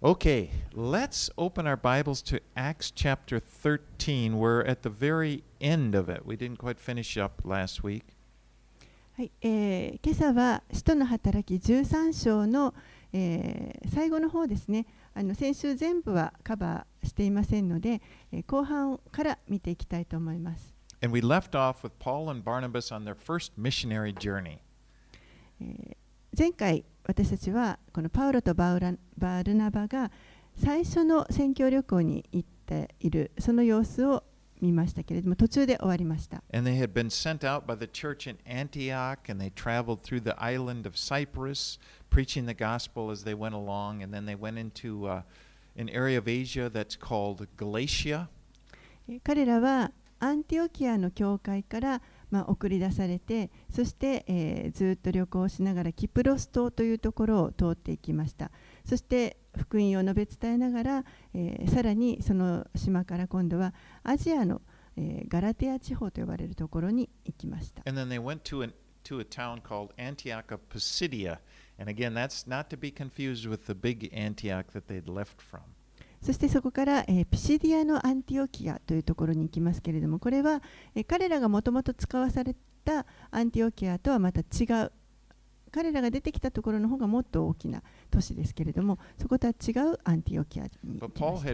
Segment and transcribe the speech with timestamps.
[0.00, 4.38] Okay, let's open our Bibles to Acts chapter 13.
[4.38, 6.24] We're at the very end of it.
[6.24, 8.04] We didn't quite finish up last week.
[9.16, 12.72] はい、えー今朝は使徒の働き13章の、
[13.12, 14.86] えー最後の方ですね。
[15.14, 18.00] あの先週全部はカバーしていませんので、
[18.30, 20.72] えー後半から見ていきたいと思います。
[21.02, 24.58] And we left off with Paul and Barnabas on their first missionary journey.
[25.60, 25.96] えー
[26.38, 30.10] 前回 私たちはこのパウロとバウラバルナバが
[30.54, 34.24] 最初の宣教旅行に行っているその様子を
[34.60, 36.42] 見ましたけれども途中で終わりました。
[36.52, 40.36] And they had been sent out by the church in Antioch, and they traveled through the
[40.38, 44.02] island of Cyprus, preaching the gospel as they went along.
[44.02, 45.22] And then they went into uh,
[45.78, 48.28] an area of Asia that's called Galatia.
[49.08, 58.50] えー彼らはアンティオキアの教会から、まあ、送り出されてそして、えーずっと旅行しながらキプロス島というところを通っていきました
[58.84, 64.60] そして福音を述べ伝えながら、えーさらにその島から今度はアジアの、
[64.96, 68.72] えーガラテア地方と呼ばれるところに行きました And then they went to, an,
[69.04, 71.38] to a town called Antioch of Pisidia.
[71.78, 75.60] And again, that's not to be confused with the big Antioch that they'd left from.
[76.20, 80.62] そしてそこから、えーピシディアのアンティオキアというところに行きますけれどもこれは、
[80.94, 84.92] えー彼らがもともと使わされたアンティオキアとはまた違う。
[85.70, 91.44] 彼らが出てきたところの方がもっと大きな都市ですけれどもそことは違うアンティオキアに行きました.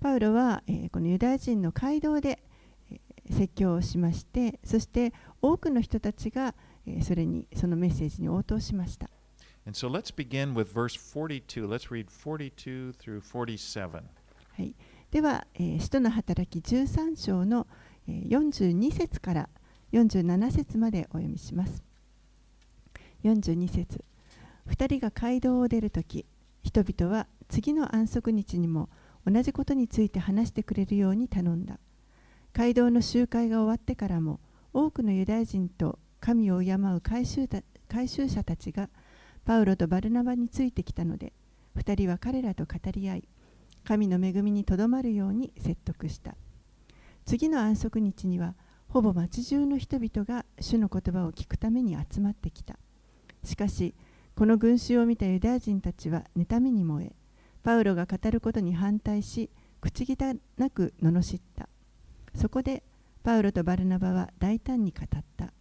[0.00, 2.42] パウロは、えーこのユダヤ人の街道で、
[2.90, 3.00] えー
[3.32, 9.08] 説教をしましてそして多くの人たちが、えーそれにそのメッセージに応答しました
[9.66, 11.66] And so let's begin with verse 42.
[11.66, 13.90] Let's read 42 through 47.
[13.90, 14.74] はい、
[15.10, 17.66] では、えー使徒の働き13章の、
[18.08, 19.48] えー42節から
[19.92, 21.82] 47節までお読みします。
[23.24, 24.04] 42節
[24.68, 26.26] 2人が街道を出るとき、
[26.62, 28.88] 人々は次の安息日にも
[29.26, 31.80] 同じことについて話してくれるように頼んだ。
[32.52, 34.38] 街道の集会が終わってからも、
[34.72, 38.88] 多くのユダヤ人と神を敬う改宗た改宗者たちが
[39.46, 41.32] パウロとバルナバについてきたので、
[41.76, 43.28] 2人は彼らと語り合い、
[43.84, 46.36] 神の恵みにとどまるように説得した。
[47.24, 48.54] 次の安息日には
[48.88, 52.76] ほぼ町中の人々が主の言葉を聞くために集まってきた。
[53.44, 53.94] しかし
[54.34, 57.12] この群衆を見たユダヤ人たちは妬みに燃え
[57.62, 60.36] パウロが語ることに反対し口汚
[60.70, 61.68] く罵った。
[62.34, 62.82] そこで
[63.22, 65.52] パウロとバルナバは大胆に語った。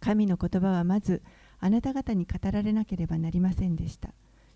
[0.00, 1.22] 神の言葉はまず
[1.62, 4.10] あなた方に語られなければなりませんでした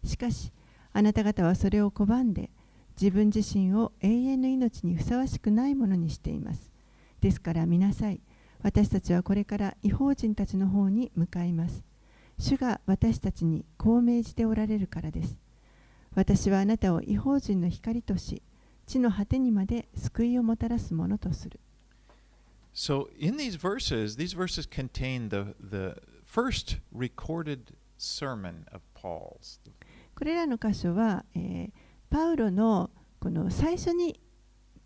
[0.04, 0.52] しかし
[0.92, 2.50] あなた方はそれを拒んで
[3.00, 6.72] 自分自身を永遠の命にふさわしくないものにしています。
[7.20, 8.20] ですから見なさい。
[8.62, 11.84] 私たちはこれから違法人たちの方に向かいます。
[12.38, 15.36] 主が私たちにこう命じておられるからです。
[16.14, 18.42] 私はあなたを違法人の光とし、
[18.86, 21.60] 地の果てにまで救いをもたらすものとする。
[22.74, 26.00] So, in these verses, these verses contain the, the
[30.14, 31.70] これらの箇所は、ー、
[32.10, 32.90] パウロの,
[33.48, 34.20] 最初に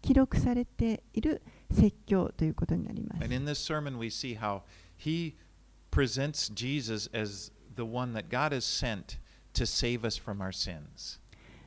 [0.00, 3.25] 記録されている説教ということになります。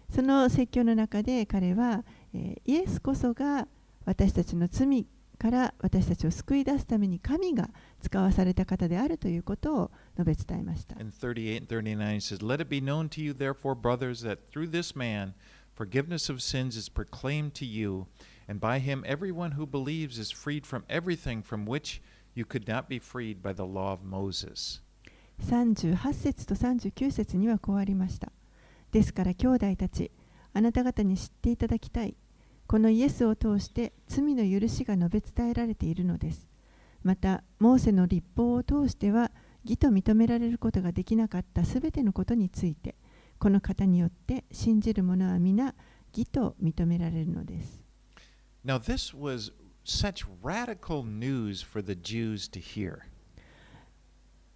[0.10, 3.68] その説教の中で彼は、えー、イエスこそが
[4.06, 5.06] 私たちの罪
[5.38, 7.70] から私たちを救い出すために神が
[8.02, 10.96] 使わされた方であるということを述べ伝えました。
[11.00, 14.70] In 38 and 39, he says, Let it be known to you, therefore, brothers, that through
[14.70, 15.34] this man
[15.76, 18.08] forgiveness of sins is proclaimed to you,
[18.48, 22.02] and by him everyone who believes is freed from everything from which
[22.34, 24.82] you could not be freed by the law of Moses.
[25.42, 28.32] 38節と39節にはこうありました。
[28.92, 30.12] ですから兄弟たち、
[30.54, 32.16] あなた方に知っていただきたい。
[32.68, 36.48] このイエスを通して罪の許しが述べ伝えられているのです。
[37.04, 39.32] また、モーセの立法を通しては
[39.64, 42.96] 義と認められることができなかったすべてのことについて、
[43.40, 45.76] この方によって信じる者は皆
[46.16, 47.84] 義と認められるのです。
[48.66, 49.52] Now, this was
[49.84, 53.00] such radical news for the Jews to hear.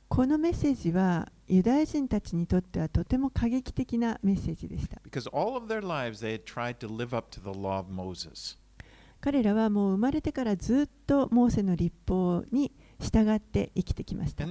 [0.10, 5.02] このメッセージはユダヤ人たちにとってはとても過激的なメッセージでした。
[9.20, 14.46] 彼らはもう生まれてからずっとモーセの立法に従って生きてきました。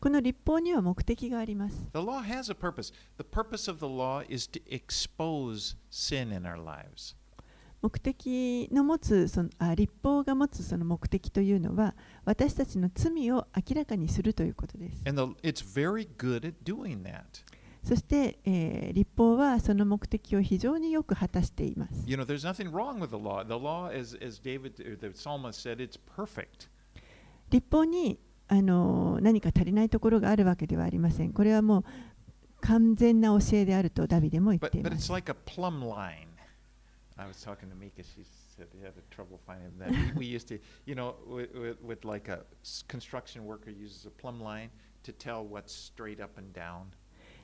[0.00, 1.86] この立法には目的があります。
[7.82, 11.94] 目的の持つそのあ立法が持つその目的というのは
[12.24, 15.02] 私たちの罪を明らかにするということです。
[17.84, 22.02] そして、えー立法はその目的を非常によく果たしています。
[22.06, 23.44] You know, there's nothing wrong with the law.
[23.44, 26.68] The law, as, as David, the psalmist said, it's perfect.
[27.50, 28.18] 立法に
[28.48, 31.32] あの何か足りないところがあるわけではありません。
[31.32, 31.84] これはもう
[32.60, 35.12] 完全な教えであるとダビデも言っ But, てい but ま it's す。
[35.12, 36.26] like a plumb line.
[37.18, 38.02] I was talking to Mika.
[38.02, 38.24] She
[38.56, 39.90] said they had trouble finding that.
[39.90, 42.40] we, we used to, you know, with, with, with like a
[42.88, 44.70] construction worker uses a plumb line
[45.02, 46.92] to tell what's straight up and down.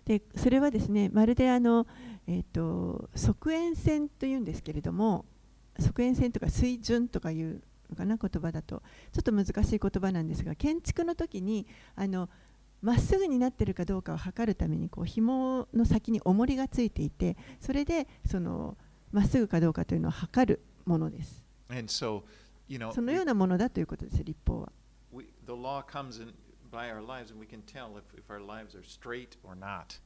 [0.04, 1.86] でそれはですねまるであの、
[2.26, 5.24] えー、と側円線というんですけれども
[5.78, 8.82] 側円線とか水準とかいうのかな言葉だと
[9.12, 12.28] ちょっと難しい言葉なんですが建築の時にあの
[12.80, 18.76] まっすぐになってるかどうかを測るためにこう紐の先に重りがついていてそれでその
[19.12, 21.44] まっすぐかどうかというのを測るものです。
[21.68, 22.22] And so,
[22.68, 24.72] you know, そのようなものだということです立法は。
[25.12, 26.34] we, the law comes in
[26.70, 30.00] by our lives, and we can tell if, if our lives are straight or not.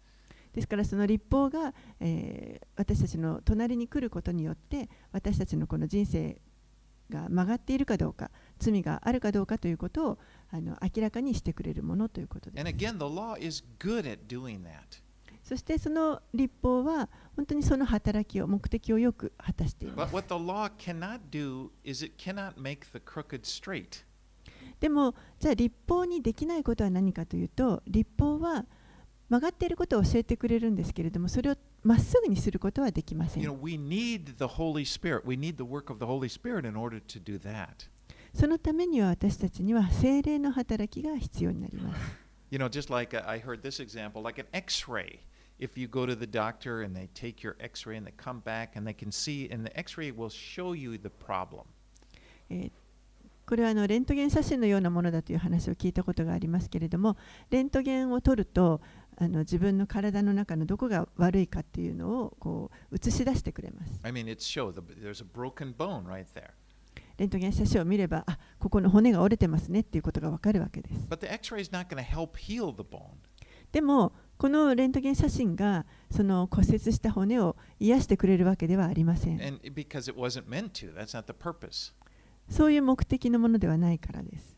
[0.52, 6.40] ですからその立法が、えー私たちの隣に来ることによって私たちのこの人生
[7.08, 10.18] が曲がっているかどうか罪があるかどうかということを
[10.50, 12.76] あの明らかにしてくれるものということで And す。
[12.76, 15.00] again, the law is good at doing that.
[15.46, 20.12] そしてその立法は本当にその働きを目的をよく果たしています。
[24.80, 28.66] でも、じゃあ立法にできないことは何かというと、立法は
[29.28, 31.54] 曲がっていることを教えてくれるんですけれども、それを
[31.84, 33.44] まっすぐにすることはできません。
[38.34, 42.00] そのためには私たちには精霊の働きが必要になります。
[45.58, 48.86] If you go to the doctor and they take your X-ray and they come back and
[48.86, 51.64] they can see, and the X-ray will show you the problem.
[52.50, 52.72] えー
[53.46, 57.16] これはあのレントゲン写真のようなものだという話を聞いたことがありますけれども
[57.48, 58.80] レントゲンを取ると
[59.16, 66.50] あの自分の体の中のどこが悪いかっていうのをこう映し出してくれます I mean, it shows the, there's a broken bone right there.
[67.18, 73.14] レントゲン写真を見ればあここの骨が折れてますねっていうことがわかるわけです But the X-ray is not going to help heal the bone.
[73.76, 79.38] でもこのレントゲン写真がその骨折した骨を癒してくれるわけではありません。
[82.48, 84.56] そういう目的のものではないからです。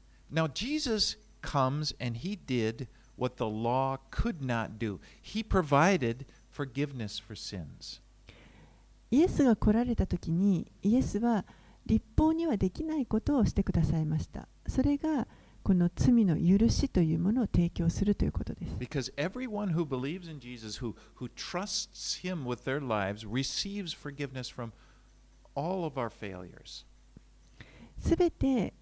[9.10, 11.44] イエスが来られた時にイエスは
[11.86, 14.46] 立法にはできないことをしてくださいました。
[14.68, 15.26] それが、
[15.68, 18.74] この罪の許しというものを提供するということです。
[27.98, 28.72] すべて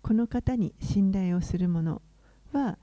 [0.00, 2.00] この方に信頼をする者
[2.52, 2.78] は、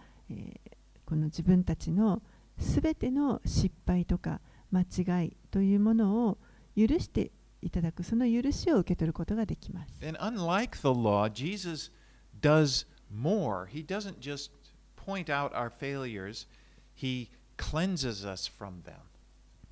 [1.07, 2.21] この自分たちの
[2.59, 4.39] すべての失敗とか
[4.69, 6.37] 間違いというものを
[6.75, 7.31] 許して
[7.63, 9.95] いただく、その許しを受け取ることができます。
[13.11, 13.67] More.
[13.67, 14.51] He doesn't just
[14.95, 16.47] point out our failures,
[16.93, 18.95] he cleanses us from them.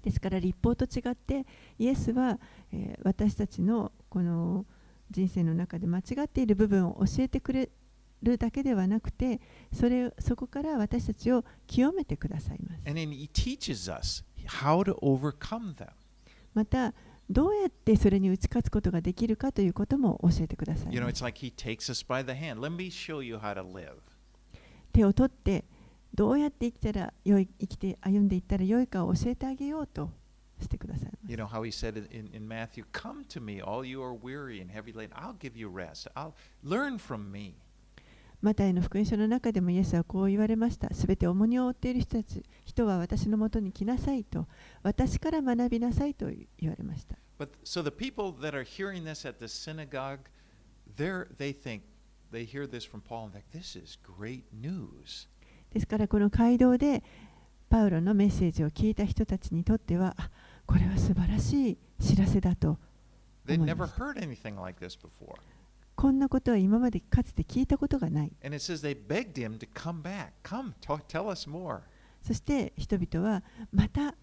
[0.04, 1.46] ですから立法と違って
[1.80, 2.38] イエスは、
[2.72, 4.66] えー私たちのこの
[5.12, 7.70] 人生の中で間違っている部分を教えてくれ
[8.24, 9.40] るだけではなくて
[9.72, 15.90] それそこから私たちを清めてくださいます And then he teaches us how to overcome them.
[16.54, 16.94] また
[17.30, 22.60] どうやってそれに打ち勝つことができるかということも教えてください You know, it's like he takes us by the hand.
[22.62, 23.96] Let me show you how to live.
[24.94, 25.66] 手を取って
[26.14, 30.10] どうやって生きたら良い生きて歩んでいったら良いかを教えてあげようと
[30.62, 34.62] してください You know how he said in, in Matthew, Come to me, all you are weary
[34.62, 35.12] and heavy laden.
[35.16, 36.08] I'll give you rest.
[36.16, 37.56] I'll learn from me.
[38.46, 40.94] マタイの福音書の中でもイエスはこう言われました。
[40.94, 44.46] すべて重荷を負っている人たち、人は私のもとに来なさいと、
[44.84, 46.28] 私から学びなさいと
[46.60, 47.16] 言われました。
[47.40, 50.20] But so the people that are hearing this at the synagogue,
[50.96, 51.82] they think,
[52.32, 55.28] they hear this from Paul and think, This is great news.
[55.74, 57.04] ですからこの街道で
[57.68, 60.30] パウロのメッセージを聞いた人たちにとっては、あ
[60.68, 62.78] これは素晴らしい知らせだと
[63.50, 64.06] 思い never ました。
[64.06, 65.34] heard anything like this before.
[65.96, 68.32] こんなことは今までかつて聞いたことがない。
[72.22, 74.16] そして人々はまた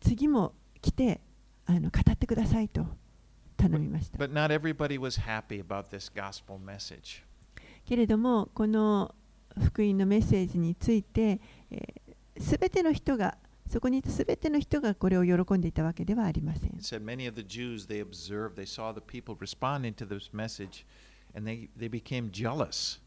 [0.00, 1.20] 次も来て
[1.64, 2.86] あの語ってくださいと
[3.56, 4.18] 頼みました。
[4.18, 4.32] But,
[7.86, 9.14] けれども、この
[9.64, 11.40] 福音のメッセージについて、
[12.38, 16.80] す、え、べ、ての人が、そこにいたすべての人がこれを喜んでいたわけではありません。
[21.44, 23.00] They, they became jealous.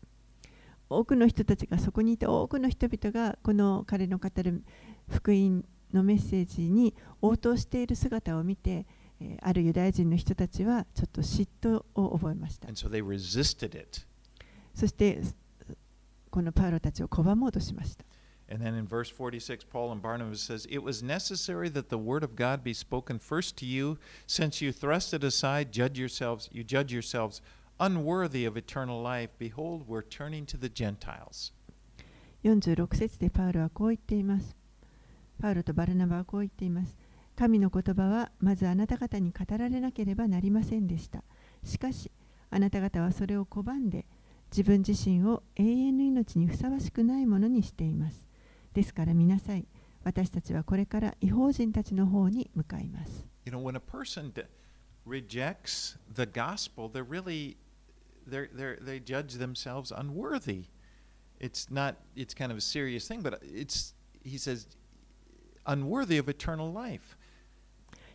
[0.90, 4.64] 多くの人たちがそこにいた多くの人々がこの彼の語る
[5.08, 8.86] 福音のメッセージに応答している姿を見て、
[9.22, 12.68] えーあるユダヤ人の人たちはちょっと嫉妬を覚えました。
[12.70, 14.06] So.
[14.74, 15.22] そして
[16.30, 18.06] このパウロたちを拒もうとしました。
[18.52, 22.36] And then in verse 46, Paul and Barnabas says, It was necessary that the word of
[22.36, 26.92] God be spoken first to you, since you thrust it aside, judge yourselves, you judge
[26.92, 27.42] yourselves
[27.80, 29.32] unworthy of eternal life.
[29.40, 31.54] Behold, we're turning to the Gentiles.
[32.44, 34.56] 46節でパウロはこう言っています。
[35.42, 36.98] パウロとバルナバはこう言っています。
[37.36, 41.24] 神の言葉はまずあなた方に語られなければなりませんでした。
[41.64, 42.12] しかし、
[42.50, 44.06] あなた方はそれを拒んで、
[44.52, 48.28] 自分自身を永遠の命にふさわしくないものにしています。
[48.74, 49.66] ですから見なさい。
[50.04, 53.28] 私たちはこれから違法人たちの方に向かいます。
[53.46, 54.34] You know, when a person
[55.06, 57.58] rejects the gospel, they're really,
[58.30, 60.66] they're, they're, they judge themselves unworthy.
[61.40, 63.94] It's not, it's kind of a serious thing, but it's,
[64.24, 64.68] he says,
[65.66, 67.18] unworthy of eternal life.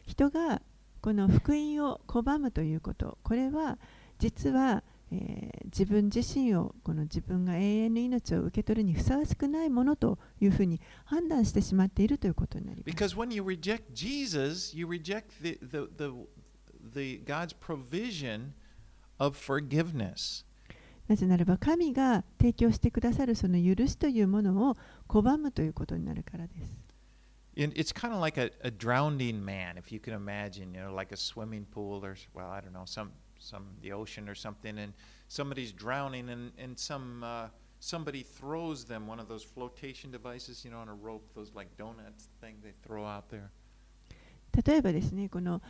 [0.06, 0.60] 人が
[1.00, 3.78] この福音を拒むということこれは
[4.18, 16.12] 実は、えー自分自身をこの自分が永遠の命を受け取るにふさわしくないものというふうに判断してしまっているということになります Because when you reject Jesus, you reject the, the, the,
[16.94, 18.52] the God's provision
[19.17, 20.45] of forgiveness.
[21.07, 24.77] なぜならば神が提供してくださるその許しというものを
[25.07, 26.77] 拒むということになるからです
[27.57, 30.93] And it's kind of like a, a drowning man, if you can imagine, you know,
[30.93, 34.77] like a swimming pool or, well, I don't know, some, some the ocean or something,
[34.77, 34.93] and
[35.27, 37.47] somebody's drowning, and, and some uh,
[37.79, 41.67] somebody throws them one of those flotation devices, you know, on a rope, those like
[41.77, 43.49] donuts thing they throw out there.
[44.65, 45.61] 例えばですねこの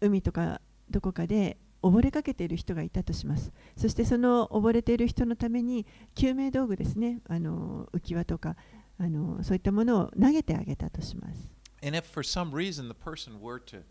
[0.00, 8.55] 海とかどこかで 溺れかけている人がいたとしますそしてその溺れている人のために救命道具ですねあの浮き輪とか
[8.97, 11.51] あのそういったものを投げてあげたとします
[11.83, 13.83] And if for some reason the person were to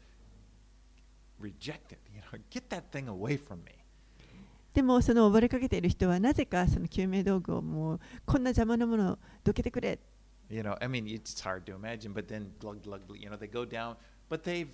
[1.40, 3.72] reject it, you know, get that thing away from me.
[4.72, 10.00] でもその溺れかけている人はなぜかその救命道具をもうこんな邪魔なものをどけてくれ
[10.50, 13.46] You know, I mean, it's hard to imagine, but then glug glug, you know, they
[13.46, 13.96] go down,
[14.28, 14.68] but they've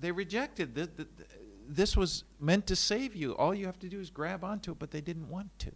[0.00, 1.26] they rejected the, the, the,
[1.70, 3.34] this was meant to save you.
[3.38, 5.72] All you have to do is grab onto it, but they didn't want to.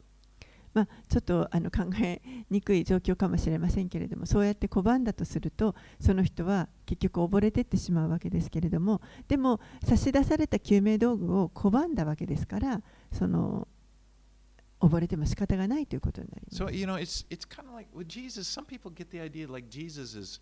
[0.75, 2.21] まあ、ちょっとあの考え
[2.51, 12.83] にくい状況かもしれませんけれどもそうやって拒んだとするとその人は結局溺れていってしまうわけですけれどもでも差し出された救命道具を拒んだわけですから
[13.13, 13.69] その
[14.81, 16.61] 溺れても仕方がないということになります。
[16.61, 18.41] So you know, it's it's kind of like with Jesus.
[18.43, 20.41] Some people get the idea like Jesus is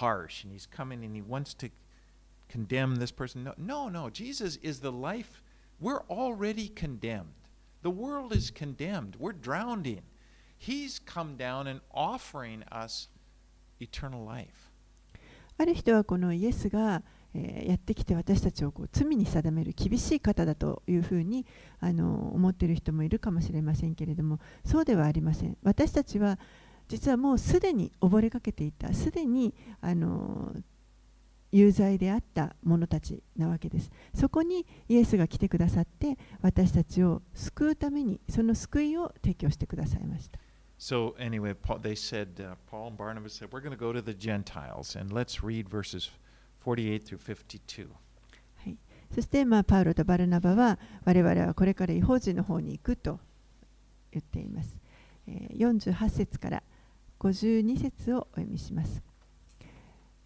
[0.00, 1.70] harsh and he's coming and he wants to
[2.48, 3.44] condemn this person.
[3.44, 4.10] No, no, no.
[4.10, 5.42] Jesus is the life.
[5.80, 7.34] We're already condemned.
[7.82, 9.16] The world is condemned.
[9.18, 10.02] We're drowning.
[10.56, 13.08] He's come down and offering us
[13.80, 14.72] eternal life.
[15.60, 17.02] ある人はこのイエスが、
[17.34, 21.44] えーやってきて私たちをこう罪に定める厳しい方だというふうに
[21.78, 26.38] あの思っている人もいるかもしれませんけれどもそうではありません私たちは
[26.88, 30.54] 実はもうすでに溺れかけていたすでにあの
[31.50, 40.38] 有罪であった者たちなわけですそこにイエスが来てくださって私たちを救うためにその救いを提供してくださいました
[40.80, 44.00] So anyway, Paul, they said uh, Paul and Barnabas said we're going to go to
[44.00, 46.08] the Gentiles and let's read verses
[46.64, 47.88] 48 through 52.
[48.58, 48.76] はい、
[49.12, 53.18] そして、まあ、パウロとバルナバは我々はこれから違法人の方に行くと
[54.12, 54.76] 言っています。
[55.26, 56.62] えー48節から
[57.18, 59.02] 52節をお読みします。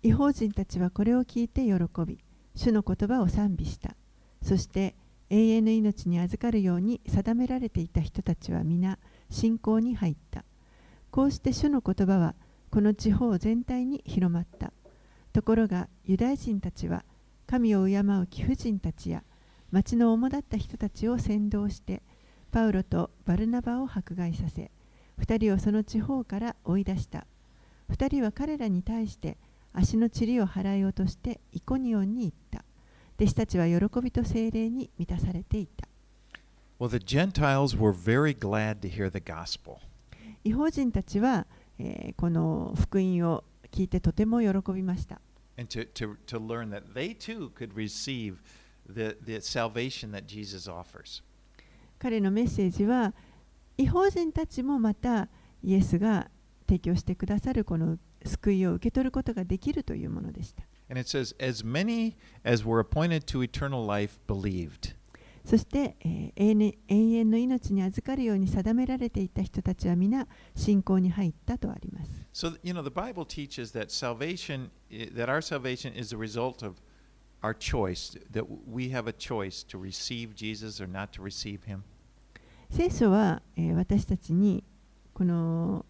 [0.04, 2.18] 違法人たちはこれを聞いて喜び、
[2.56, 3.94] 主の言葉を賛美した。
[4.42, 4.97] そして
[5.30, 8.99] 永遠の命に預かるように定められていた人たちは皆
[9.30, 10.44] 信仰に入った。
[11.12, 12.35] こうして主の言葉は
[12.71, 14.73] この地方全体に広まった。
[15.32, 17.04] ところがユダヤ人たちは
[17.47, 19.23] 神を敬う貴婦人たちや
[19.71, 22.02] 町の主だった人たちを先導して
[22.50, 24.71] パウロとバルナバを迫害させ
[25.21, 27.26] 2人をその地方から追い出した
[27.90, 29.38] 2人は彼らに対して
[29.73, 32.64] 足の塵を払い落としてイコニオンに行った。
[33.17, 35.88] 弟子たちは喜びと精霊に満たされていた。
[40.45, 41.47] 違法人たちは、
[42.17, 45.21] この福音を聞いてとても喜びました。
[51.99, 53.14] 彼のメッセージは、
[53.79, 55.29] 違法人たちもまた、
[55.62, 56.29] イエスが
[56.67, 57.64] 提供してくださる
[58.25, 60.64] 救いを受け取ることができるというものでした。
[60.88, 64.95] And it says, As many as were appointed to eternal life believed.
[65.45, 72.11] そして、えー永遠の命に預かるように定められていた人たちは皆信仰に入ったとあります。
[72.33, 76.76] So, you know, the Bible teaches that salvation, that our salvation is a result of
[77.43, 81.81] our choice, that we have a choice to receive Jesus or not to receive him.
[82.71, 84.62] 聖書は、えー私たちに
[85.12, 85.85] この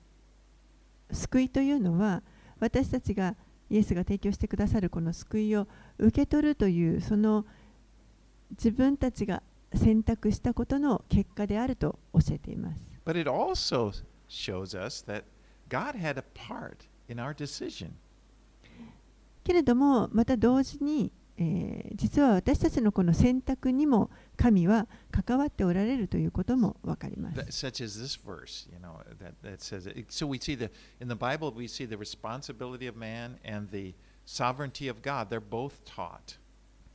[1.13, 2.23] 救いというのは
[2.59, 3.37] 私たちが
[3.71, 5.67] イエスが提供してくださるこの救いを
[5.99, 7.47] 受け取るというその
[8.51, 9.43] 自分たちが
[9.75, 12.81] 選択したことの結果であると教えています。
[13.05, 13.93] But it also
[14.29, 15.25] shows us that
[15.69, 17.93] God had a part in our decision.
[19.43, 21.11] けれどもまた同時に、
[21.45, 27.41] え、実は私たちのこの選択にも神は関わっておられるということも分かります。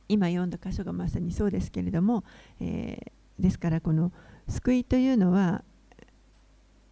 [0.08, 2.24] 今読んだ箇所がまさにそうですけれども、
[2.60, 4.12] え、ですからこの
[4.48, 5.62] 救いというのは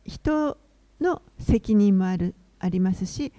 [0.05, 0.59] 人
[1.01, 3.33] の責任もあ,るありますし、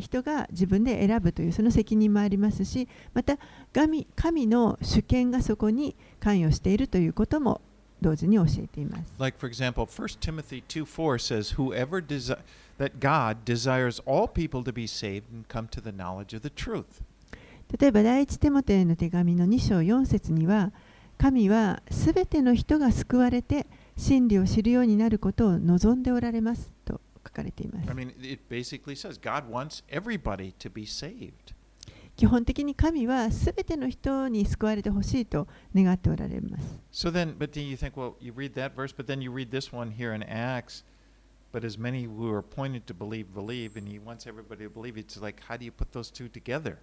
[0.00, 3.38] 人が自分で選ぶというその責任もありますしまた
[3.72, 7.60] 神神の主権がそこに関与しているということも
[8.00, 9.12] 同時に教えています。
[9.18, 12.38] Like for example, 1 Timothy 2:4 says, "Whoever desi-
[12.78, 16.48] that God desires all people to be saved and come to the knowledge of the
[16.48, 16.84] truth."
[17.78, 20.72] 例えば第一テモテへの手紙の2章4節には
[21.18, 23.66] 神はすべての人が救われて
[23.96, 26.79] 真理を知るようになることを望んでおられますと
[27.29, 31.53] 書かれています I。mean, it basically says God wants everybody to be saved.
[32.15, 36.79] 基本的に神はすべての人に救われてほしいと願っておられます。
[36.91, 39.51] So then, but then you think, well, you read that verse, but then you read
[39.51, 40.85] this one here in Acts.
[41.51, 44.97] But as many who are appointed to believe, believe, and he wants everybody to believe.
[44.97, 46.79] It's like, how do you put those two together?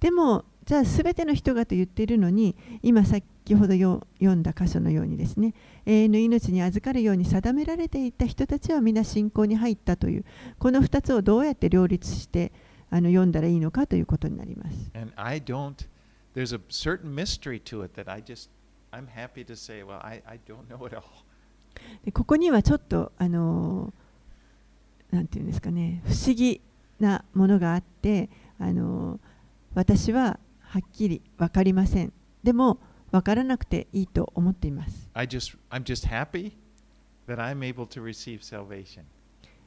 [0.00, 3.24] でも、じゃあすべての人がと言っているのに、今先
[3.54, 5.54] ほどよ読んだ箇所のようにですね、
[5.86, 10.24] 永遠の命に預かるように定められていた人たちは皆信仰に入ったという、
[10.58, 12.52] この2つをどうやって両立して
[12.90, 14.90] あの読んだらいいのかということになります。
[14.94, 15.74] And I don't.
[16.34, 18.50] There's a certain mystery to it that I just,
[18.92, 21.02] I'm happy to say, well, I, I don't know it all.
[22.04, 26.60] でここにはちょっと、あのーなんていうんですかね、不思議
[27.00, 29.27] なものがあって、あのー
[29.78, 32.12] 私ははっきり分かりません。
[32.42, 32.80] でも
[33.12, 35.08] 分からなくていいと思っています。
[35.14, 35.56] I just,
[37.28, 39.02] That I'm able to receive salvation.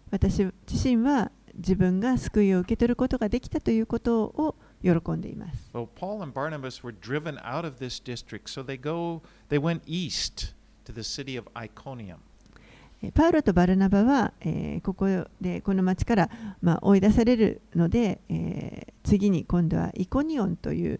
[0.09, 5.71] 私自身は自分が救いを受け取ることができたということを喜んでいます。
[13.01, 15.07] えーパウロとバルナバは、えーここ
[15.39, 16.29] でこの町から、
[16.61, 20.99] まあ、追い出されるので、えー次に今度はイコニオンという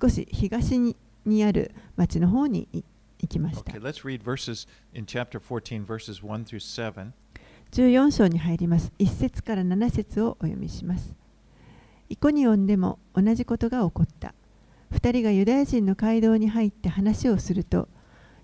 [0.00, 2.82] 少し東ににある町の方にい
[3.20, 3.72] 行きました。
[3.72, 7.12] Okay, let's read verses in chapter 14, verses 1 through 7.
[7.72, 8.92] 14章に入ります。
[8.98, 11.14] 1節から7節をお読みします。
[12.08, 14.34] イコニオンでも同じことが起こった。
[14.92, 17.88] 2人がユダヤ人の街道に入って話をすると、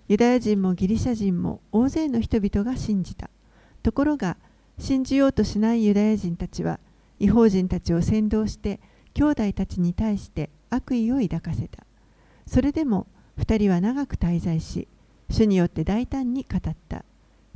[0.07, 3.29] ユダヤ人もギリシャ人も大勢の人々が信じた。
[3.83, 4.37] ところが、
[4.79, 6.79] 信じようとしないユダヤ人たちは、
[7.19, 8.79] 違法人たちを扇動して、
[9.13, 11.83] 兄弟たちに対して悪意を抱かせた。
[12.45, 13.07] それでも
[13.39, 14.87] 2人は長く滞在し、
[15.29, 17.03] 主によって大胆に語った。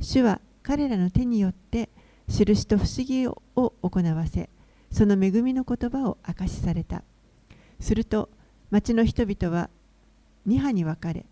[0.00, 1.88] 主は彼らの手によって
[2.28, 4.50] 印と不思議を行わせ、
[4.90, 7.04] その恵みの言葉を明かしされた。
[7.80, 8.28] すると、
[8.70, 9.70] 町の人々は
[10.44, 11.24] 二派に分かれ、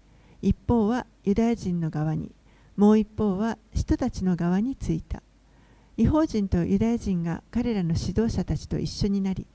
[0.42, 2.32] 一方はユダヤ人の側に、
[2.76, 5.22] もう一方は使徒たちの側についた。
[5.96, 9.46] 違法人とユダヤ人が彼らの指導者たちと一緒になり、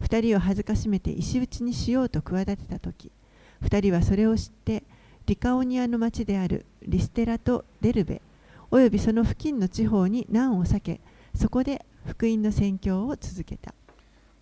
[0.00, 3.12] 二人を恥ずかしめて石打ちにしようと企てたとき、
[3.60, 4.82] 二人はそれを知って、
[5.26, 8.20] リカオニアの町であるリステラとデルベ、
[8.72, 11.00] およびその付近の地方に難を避け、
[11.36, 13.74] そこで福音の宣教を続けた。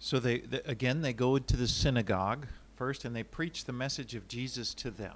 [0.01, 2.47] So they, they again they go to the synagogue
[2.79, 5.13] first and they preach the message of Jesus to them.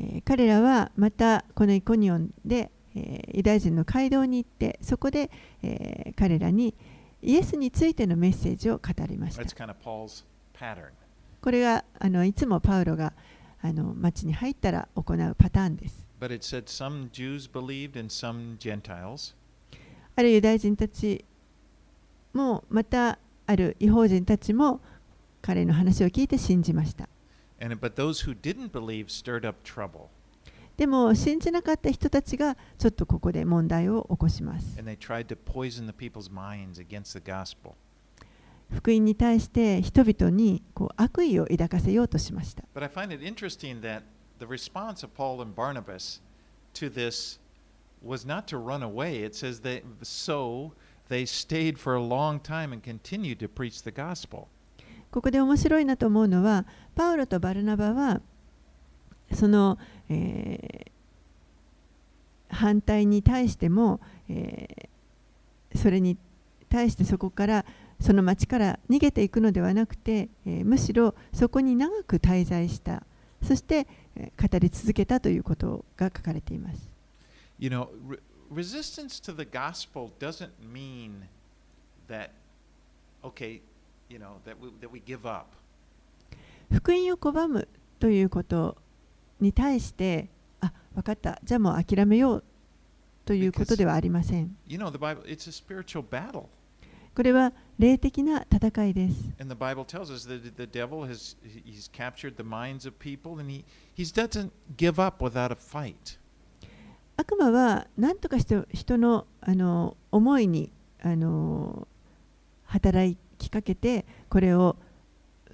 [0.00, 5.30] えー彼らはまたこのイコニオンで、えーユダヤ人の街道に行って、そこで、
[5.62, 6.74] えー彼らに
[7.22, 10.92] イエスについてのメッセージを語りました kind of.
[11.40, 13.12] これがあのいつもパウロが
[13.60, 16.06] あの町に入ったら行うパターンです。
[20.16, 21.24] あるユダヤ人たち
[22.32, 24.80] もまたある違法人たちも
[25.40, 27.08] 彼の話を聞いて信じました。
[27.59, 30.09] And but those who didn't believe stirred up trouble.
[30.75, 34.79] でも信じなかった人たちがちょっとここで問題を起こします。
[34.79, 37.73] And they tried to poison the people's minds against the gospel.
[38.71, 42.63] 福音に対して人々にこう悪意を抱かせようとしました。
[42.73, 44.01] But I find it interesting that
[44.39, 46.21] the response of Paul and Barnabas
[46.73, 47.39] to this
[48.03, 49.23] was not to run away.
[49.23, 50.73] It says that so
[51.07, 54.47] they stayed for a long time and continued to preach the gospel.
[55.10, 58.20] ここで面白いなと思うのは、パウロとバルナバは、
[59.32, 60.88] その、えー
[62.50, 66.16] 反対に対しても、えーそれに
[66.70, 67.64] 対してそこから、
[68.00, 73.04] その町から逃げていくのではなくて、えーむしろそこに長く滞在した、
[73.42, 76.88] そして、えー語り続けたということが書かれています。
[77.58, 78.18] You know, re-
[78.50, 81.26] resistance to the gospel doesn't mean
[82.08, 82.30] that,
[83.22, 83.60] okay,
[86.72, 87.68] 福音を拒む
[87.98, 88.76] ということ
[89.40, 92.44] に対して、あ、分かった、じゃあもう諦めよう
[93.24, 94.56] ということではありません。
[97.14, 99.14] これは霊的な戦いです。
[99.14, 99.48] 聖書は私た、
[107.16, 109.26] 悪魔は何とかして人の,
[110.10, 110.72] 思いに
[112.64, 114.76] 働いて、きかけてこれを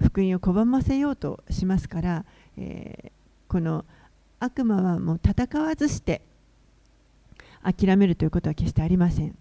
[0.03, 2.25] 福音を拒ませようとしますから、
[2.57, 3.85] えー、この
[4.41, 6.23] 悪魔はもう戦わずして
[7.63, 9.37] 諦めるということは決してありません。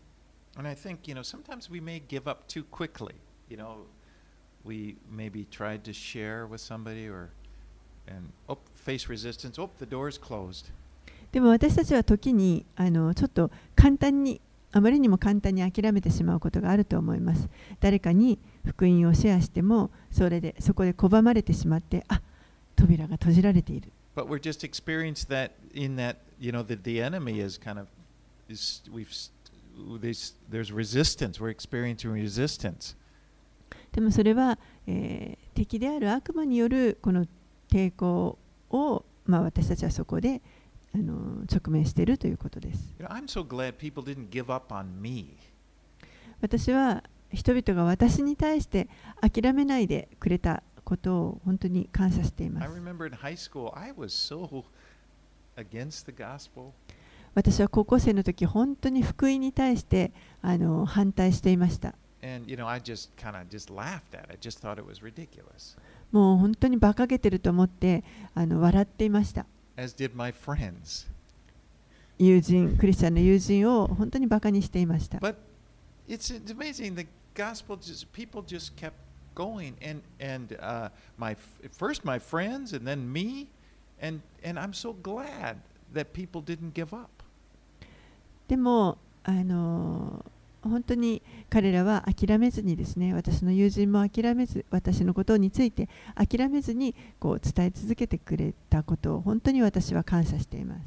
[11.32, 14.40] でも私たちは時にあのちょっと簡単に
[14.76, 17.48] あまりにも簡単に諦めてしまうことがあると思います。
[17.80, 22.22] 誰かに福音をシェアしても、そ,れでそこで拒まれてしまって、あ
[22.76, 23.92] 扉が閉じられている。
[33.92, 34.58] でもそれは、
[34.88, 37.28] え、敵である悪魔によるこの
[37.70, 38.40] 抵抗
[38.72, 40.42] を、ま、私たちはそこで
[40.96, 42.94] あの直面しているということです。
[46.42, 48.88] 私は人々が私に対して
[49.20, 52.68] 諦めないでくれたことを本当に感謝しています。
[57.34, 60.12] 私は高校生の時本当に福音に対して
[60.44, 61.96] あの反対していました。
[66.12, 68.04] もう本当に馬鹿げてると思って
[68.36, 69.48] あの笑っていました。
[69.77, 71.07] As did my friends.
[72.19, 75.19] 友人、クリスチャンの友人を本当に馬鹿にしていました。
[75.19, 75.37] But
[76.09, 76.97] it's, it's amazing.
[76.97, 78.95] The gospel just, people just kept
[79.35, 79.75] going.
[79.81, 83.49] And, and uh, my, f- first my friends and then me.
[84.01, 85.57] And, and I'm so glad
[85.93, 87.09] that people didn't give up.
[88.49, 90.25] でもあの
[90.70, 100.82] 本当に彼らは諦めずにですね私の友人も諦めず私のことについて諦めずにこう伝え続けてくれたことを本当に私は感謝しています。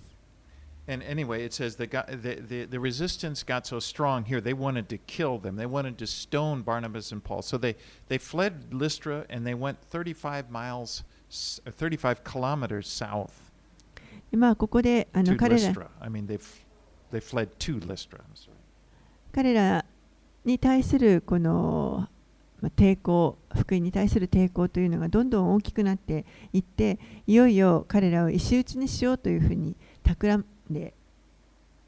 [0.89, 4.89] And anyway, it says the, the, the, the resistance got so strong here, they wanted
[4.91, 5.57] to kill them.
[5.57, 7.43] They wanted to stone Barnabas and Paul.
[7.43, 7.75] So they,
[8.09, 13.33] they fled Lystra and they went 35 miles, s- uh, 35 kilometers south
[14.31, 15.89] でまあここであの彼ら Lystra.
[16.01, 16.39] I mean, they,
[17.13, 18.21] they fled to Lystra.
[18.21, 18.56] I'm sorry.
[19.37, 19.85] 彼ら
[20.45, 22.09] に対するこの、
[22.75, 30.95] 抵抗福音に対する抵抗というのがどんどん大きくなっていっていよいよ彼らを石打ちにしようというふうに企んで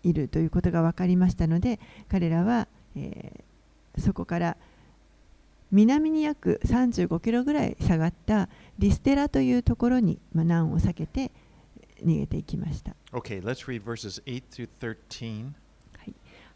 [0.04, 3.48] いるということが分かりましたので彼らは、えー
[3.98, 4.56] そこから
[5.70, 11.30] 南に約35キロぐらい下がったリステラというところに、まあ、難を避けて
[12.04, 12.94] 逃げていきました。
[13.12, 15.52] Okay, let's read verses 8 through 13.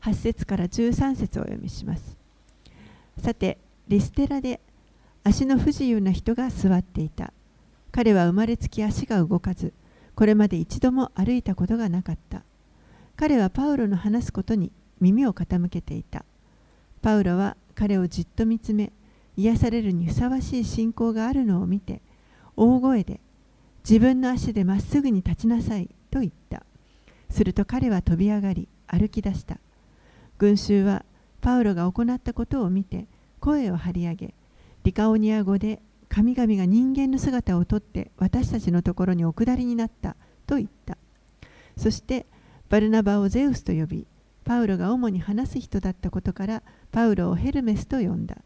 [0.02, 2.16] 8節から13節をお読みします。
[3.18, 4.60] さて、リステラで
[5.22, 7.32] 足の不自由な人が座っていた。
[7.92, 9.72] 彼は生まれつき足が動かず、
[10.16, 12.42] これまで一度も歩いたことがなかった。
[13.16, 16.24] 彼はパウロの話すことに耳を傾けていた。
[17.00, 18.92] パウロは彼をじっと見つめ、
[19.36, 22.02] 癒されるにふさわしい信仰があるのを見て、
[22.56, 23.20] 大声で、
[23.88, 26.64] 自分の足でまっすぐに立ちなさいと言った。
[27.30, 29.58] すると彼は飛び上がり、歩き出した。
[30.38, 31.04] 群衆は
[31.40, 33.06] パウロが行ったことを見て
[33.40, 34.34] 声を張り上げ
[34.84, 40.16] リカオニア語で神々が人間の姿をとって私たちのところにお下りになった
[40.46, 40.98] と言った。
[41.76, 42.26] そして
[42.68, 44.06] バルナバをゼウスと呼び
[44.44, 48.36] パウロが主に話す人だったことからパウロをヘルメスと呼んだ。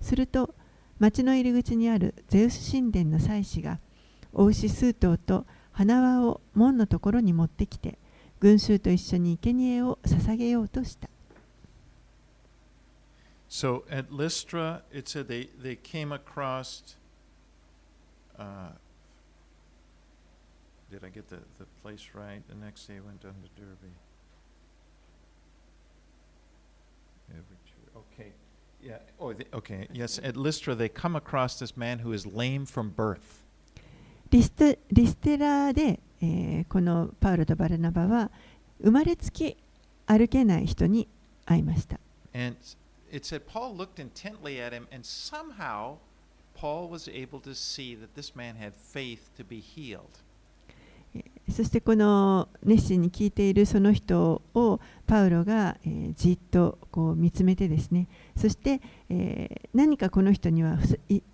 [0.00, 0.54] すると
[0.98, 3.80] 町の入り口にあるゼウス神殿の祭司が
[4.32, 7.98] お牛数頭と花輪を門のところに持ってきて
[8.38, 11.08] 群衆と一緒に生贄を捧げようとした。
[13.47, 16.95] So at Lystra, it said they, they came across.
[18.39, 18.69] Uh,
[20.89, 22.41] did I get the, the place right?
[22.47, 23.93] The next day I went down to Derby.
[27.29, 28.31] Every church- Okay.
[28.81, 28.97] Yeah.
[29.19, 29.87] Oh, the, okay.
[29.93, 30.19] Yes.
[30.23, 33.39] At Lystra, they come across this man who is lame from birth.
[34.31, 38.31] リステリステラで、えーこのパウロとバルナバは
[38.81, 39.57] 生まれつき
[40.07, 41.05] 歩けない人に
[41.45, 41.99] 会いました
[42.33, 42.55] And
[43.16, 45.96] it said Paul looked intently at him, and somehow
[46.54, 50.22] Paul was able to see that this man had faith to be healed.
[51.48, 60.76] そしてこの熱心に聞いているその人をパウロが、えーじっとこう見つめてですねそして、えー何かこの人には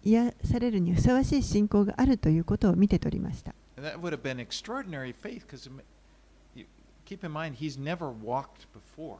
[0.04, 5.46] 癒されるにふさわしい信仰があるということを見て取りました faith
[7.04, 9.18] keep in mind, he's never walked before.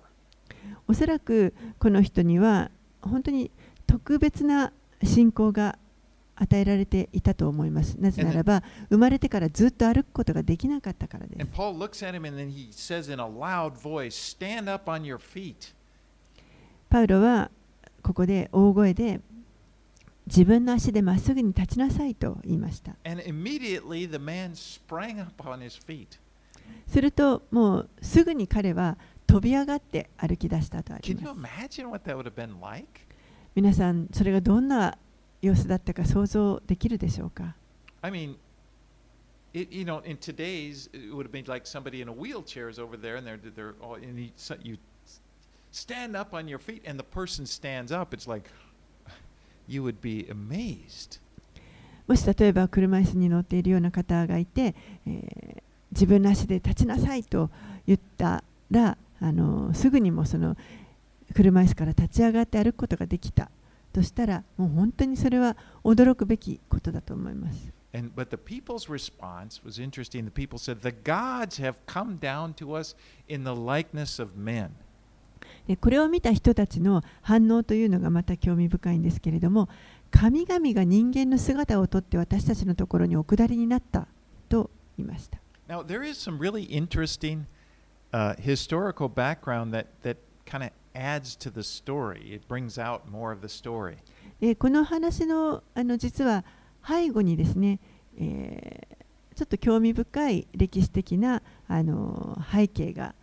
[0.88, 3.50] おそらくこの人には本当に
[3.86, 5.78] 特別な信仰が
[6.36, 11.52] 与えられていたと思いますなぜならば生まれてからずっと歩くことができなかったからです.
[16.88, 17.50] パウロは
[18.02, 19.20] ここで大声で
[20.26, 22.96] 自分の足でまっすぐに立ちなさいと言いました.
[26.86, 28.96] するともうすぐに彼は
[29.32, 31.42] 飛び上がって歩き出したとありま you す
[32.60, 32.86] like?
[33.54, 34.98] 皆さんそれがどんな
[35.40, 37.56] 様子だったか想像できるでしょうか
[38.02, 38.36] I mean,
[39.54, 42.78] it, you know, in today's, it would have been like somebody in a wheelchair is
[42.78, 44.76] over there, and they're they're all, and he, so you
[45.70, 48.12] stand up on your feet, and the person stands up.
[48.12, 48.50] It's like
[49.66, 51.20] you would be amazed.
[52.06, 54.74] もし例えば車椅子に乗っているような方がいて、
[55.06, 57.50] えー自分の足で立ちなさいと
[57.86, 60.56] 言ったらあのすぐにもその
[61.34, 63.50] 車椅子から立ち上がって歩くことができた
[63.92, 67.72] としたらもう本当にそれは驚くべきことだと思います。
[67.94, 70.24] And but the people's response was interesting.
[70.24, 72.96] The people said, "The gods have come down to us
[73.28, 74.70] in the likeness of men."
[75.66, 79.68] でこれを見た人たちの反応というのがまた興味深いんですけれども
[80.10, 84.08] 神々が人間の姿をとって私たちのところにお下りになった
[84.48, 85.38] と言いました。
[85.68, 87.44] Now there is some really interesting
[88.12, 92.32] uh, historical background that that kind of adds to the story.
[92.32, 93.96] It brings out more of the story.
[94.40, 96.44] でこの話のあの実は
[96.86, 97.78] 背後にですね、
[98.18, 99.02] えー
[99.34, 103.14] ちょっと興味深い歴史的なあの背景が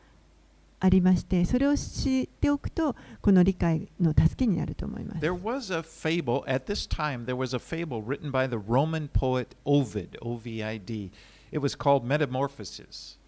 [0.80, 5.20] ありましてそれを知っておくとこの理解の助けになると思います。
[5.20, 7.26] There was a fable at this time.
[7.26, 11.12] There was a fable written by the Roman poet Ovid, O-V-I-D.
[11.52, 13.19] It was called Metamorphosis.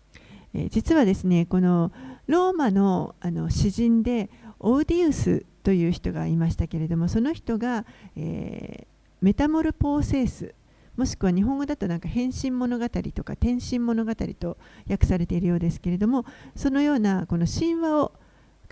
[0.53, 1.91] えー実はですねこの
[2.27, 7.85] ローマのあの詩人でオーディウスという人がいましたけれどもその人が、
[8.15, 10.55] えーメタモルポーセース
[10.97, 14.57] もしくは日本語だとなんか変身物語とか転身物語と
[14.89, 18.11] 訳されているようですけれどもそのようなこの神話を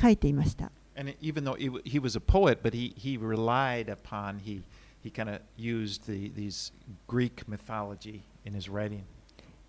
[0.02, 0.72] 書いていました。
[0.96, 4.64] And even though he, he was a poet, but he, he relied upon, he,
[5.02, 6.74] he kind of used the, these
[7.08, 9.04] Greek mythology in his writing.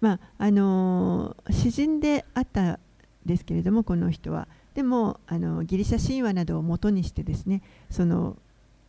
[0.00, 2.78] まああのー詩人であったん
[3.24, 8.36] ですけれどもこの人はでもあのギリシャ神話などを元にしてですねその、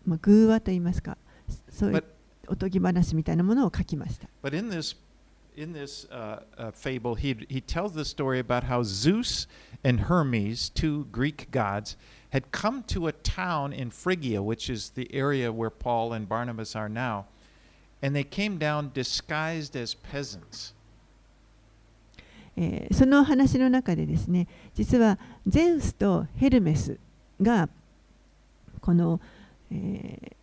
[0.06, 1.18] まあ、偶話といいますか
[1.70, 2.04] そういう
[2.48, 4.28] おとぎ話みたいなものを書きました。
[4.44, 4.96] but in this,
[5.56, 9.48] in this uh, uh, fable, he, he tells the story about how Zeus
[9.84, 11.98] and Hermes, two Greek gods,
[12.32, 16.76] had come to a town in Phrygia, which is the area where Paul and Barnabas
[16.76, 17.26] are now,
[18.02, 20.74] and they came down disguised as peasants.
[22.62, 27.00] えーその話の中でですね実はゼウスとヘルメス
[27.42, 27.70] が
[28.82, 29.20] この、
[29.72, 30.36] えー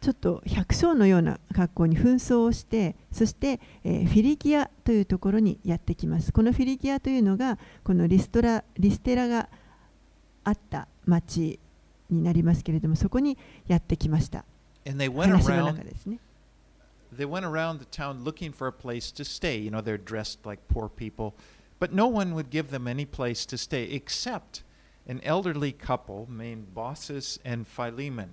[0.00, 6.32] ちょっと百姓のような格好に紛争をしてそして、えーフィリギアというところにやってきます。
[6.32, 9.48] このフィリギアというのがこのリストラリステラが
[10.44, 11.58] あった町
[12.10, 14.44] になりますけれどもそこにやってきました。
[15.26, 16.20] 話の中ですね
[17.12, 19.56] they went around the town looking for a place to stay.
[19.56, 21.34] You know, they're dressed like poor people,
[21.78, 24.62] but no one would give them any place to stay except
[25.06, 28.30] an elderly couple named Baucis and Philemon.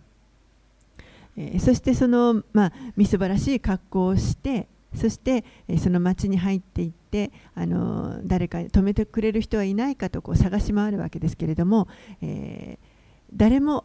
[1.38, 11.90] えそしてその、まあ、みすばらしい格好をしてそして、えその町に入っていって、あの誰か止めてくれる人はいないかとこう探し回るわけですけれども、
[12.22, 12.96] えー
[13.34, 13.85] 誰も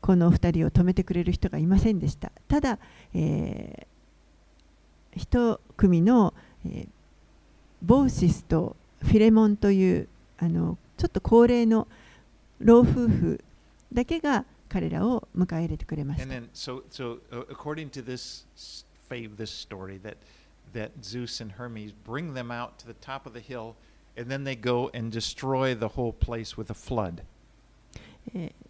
[0.00, 2.78] この2人を止めてくれる人がいませんでしたただ、
[3.14, 3.86] えー
[5.16, 6.32] 一組の、
[6.64, 6.88] えー
[7.82, 10.08] ボーシスとフィレモンという
[10.38, 11.88] あのちょっと高齢の
[12.58, 13.40] 老夫婦
[13.90, 16.40] だけが彼らを迎え入れてくれまし And た。
[16.40, 18.44] then, so, so uh, according to this
[19.10, 20.16] fave, this story, that
[20.74, 23.74] that Zeus and Hermes bring them out to the top of the hill,
[24.16, 27.22] and then they go and destroy the whole place with a flood.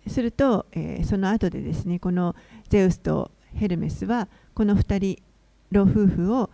[0.06, 2.34] えーすると、えーその後でですねこの
[2.68, 5.22] ゼウスとヘルメスはこの2人
[5.70, 6.50] 老夫婦を、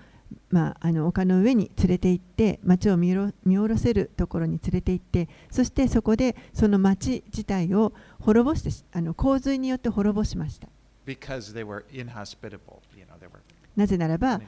[0.51, 10.69] まあ、あの丘の上に連れて行って町を見下ろ見下ろせるところに連れて行ってそしてそこでその町自体を滅ぼしてしあの洪水によって滅ぼしました.
[13.77, 14.41] なぜならば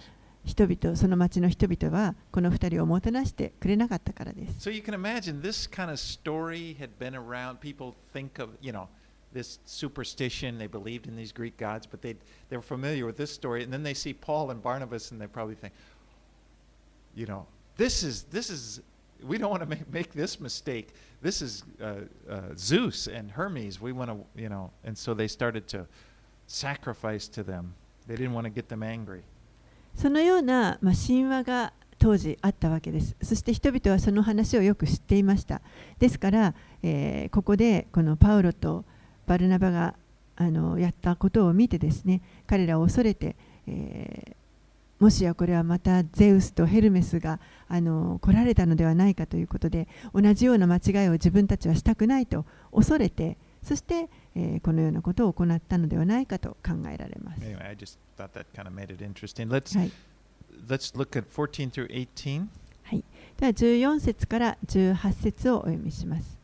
[0.47, 7.59] 人々その町の人々はこの2人をもてなしてくれなかったからです So you can imagine this kind of story had been around.
[7.59, 8.87] People think of, you know,
[9.33, 10.57] this superstition.
[10.57, 12.15] They believed in these Greek gods, but they
[12.49, 13.63] they were familiar with this story.
[13.63, 15.73] And then they see Paul and Barnabas, and they probably think,
[17.15, 17.45] you know,
[17.77, 18.81] this is this is.
[19.25, 20.89] We don't want to make, make this mistake.
[21.21, 23.79] This is uh, uh, Zeus and Hermes.
[23.79, 25.87] We want to, you know, and so they started to
[26.47, 27.73] sacrifice to them.
[28.05, 29.23] They didn't want to get them angry.
[29.98, 33.16] そのような、まあ、神話が当時あったわけです。
[33.20, 35.60] そして人々はその話をよく知っていました。
[35.98, 38.84] ですから、えーここでこのパウロと
[39.26, 39.96] バルナバが
[40.36, 43.34] あのやったことを見てですね、彼らを恐れて、
[43.66, 44.38] えー
[45.00, 53.36] もしやこれはまたゼウスとヘルメスがあの来られたのではないかということで、同じような間違いを自分たちはしたくないと恐れて、
[53.68, 57.42] そして、えーこのようなことを行ったのではないかと考えられます。
[57.42, 59.48] Anyway, I just thought that kind of made it interesting.
[59.48, 59.92] Let's はい。
[60.66, 62.46] let's look at 14 through 18.
[62.84, 63.04] はい、
[63.36, 66.38] では14節から18節をお読みします。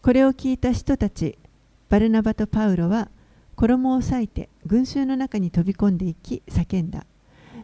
[0.00, 1.36] これを聞いた人たち、
[1.88, 3.08] バルナバとパウロは
[3.56, 7.04] 衣を裂いて群衆の中に飛び込んでいき叫んだ。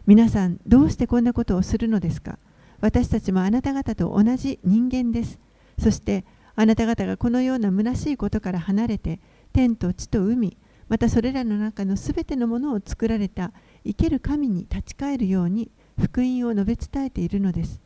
[0.05, 2.37] 皆さん、どうしてこんなことをするのですか？
[2.81, 5.39] 私たちもあなた方と同じ人間です。
[5.79, 9.19] そしてあなた方がこのような虚しいことから離れて
[9.53, 13.51] 天と地と海、またそれらの中のすべてのものを作られた
[13.83, 17.81] 生ける神に立ち返るように福音を述べ伝えているのです。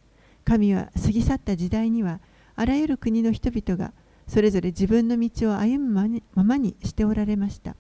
[0.46, 2.20] 神は過ぎ去った時代には
[2.56, 3.94] あらゆる国の人々が
[4.28, 7.76] それぞれ自分の道を歩むまままにしておられました。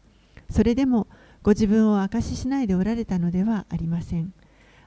[0.49, 1.07] それでも
[1.43, 4.33] ご自分を証ししないでおられたのではありません。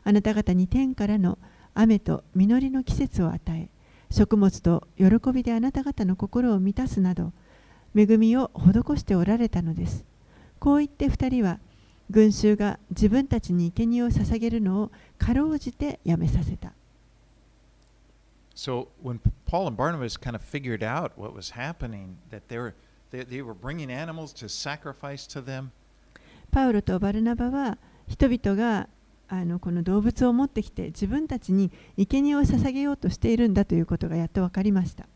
[0.05, 1.38] あなた方に天からの
[1.75, 3.69] 雨と実りの季節を与え、
[4.12, 7.33] 食物と喜びであなた方の心を満たすなど、
[7.96, 10.05] 恵みを施しておられたのです。
[10.59, 11.59] こう言って二人は、
[12.11, 16.75] 群衆が自分たちに生贄を捧げるのをかろうじてやめさせた。
[18.55, 22.75] So when Paul and Barnabas kind of figured out what was happening, that they were
[23.11, 25.70] they, they were bringing animals to sacrifice to them,
[26.51, 28.88] パウロとバルナバは人々が
[29.35, 35.07] あのこの動物を持ってきて自分たちに生贄を捧げようとしているんだということがやっと分かりました。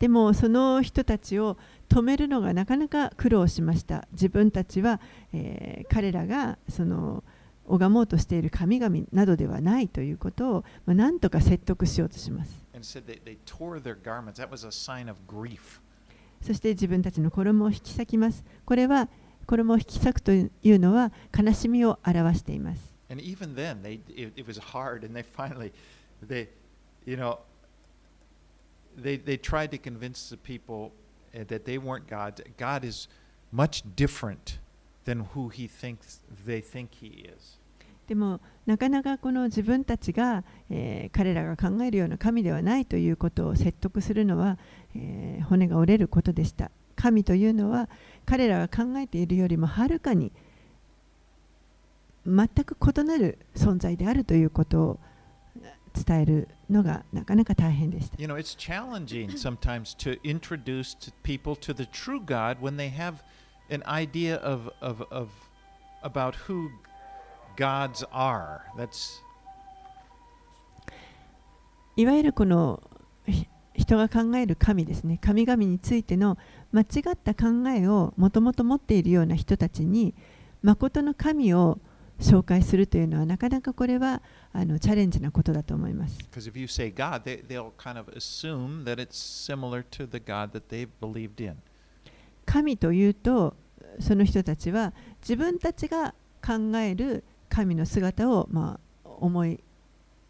[0.00, 1.56] でもその人たちを
[1.88, 4.08] 止めるのがなかなか苦労しました。
[4.10, 5.00] 自分たちは、
[5.32, 7.22] え、彼らがその
[7.66, 12.64] 拝もうとしている神々などではないということを、ま、何とか説得しようとします。
[16.40, 18.44] そして自分たちの衣を引き裂きます。
[18.64, 19.08] これは
[19.46, 22.94] 衣を引き裂くというのは悲しみを表しています。
[23.08, 25.72] And even then, they it, it was hard, and they finally,
[26.26, 26.48] they,
[27.04, 27.38] you know,
[28.96, 30.92] they they tried to convince the people
[31.32, 32.42] that they weren't God.
[32.58, 33.08] God is
[33.52, 34.58] much different
[35.04, 37.58] than who He thinks they think He is.
[38.06, 44.58] でもなかなかこの自分たちが、えー彼らが考えるような神ではないということを説得するのは、
[44.94, 46.70] えー骨が折れることでした。
[46.94, 47.88] 神というのは
[48.24, 50.32] 彼らが考えているよりもはるかに
[52.26, 55.00] 全く異なる存在であるということを
[55.94, 58.16] 伝えるのがなかなか大変でした。
[58.20, 63.16] You know, it's challenging sometimes to introduce people to the true God when they have
[63.70, 65.28] an idea of of of
[66.02, 66.68] about who
[67.56, 68.60] gods are.
[68.76, 69.22] That's
[71.96, 72.82] いわゆるこの
[73.26, 76.38] ひ人が考える神ですね神々についての
[76.72, 80.14] 間違った考えをもともと持っているような人たちに
[80.62, 81.78] 誠の神を
[82.18, 86.18] 紹介するというのはなかなかこれはあのチャレンジなことだと思います。
[86.94, 87.22] God,
[90.68, 90.88] they.
[92.46, 93.56] 神というと
[94.00, 97.24] その人たちは自分たちが考える
[97.56, 99.58] 神の姿を、まあ、思い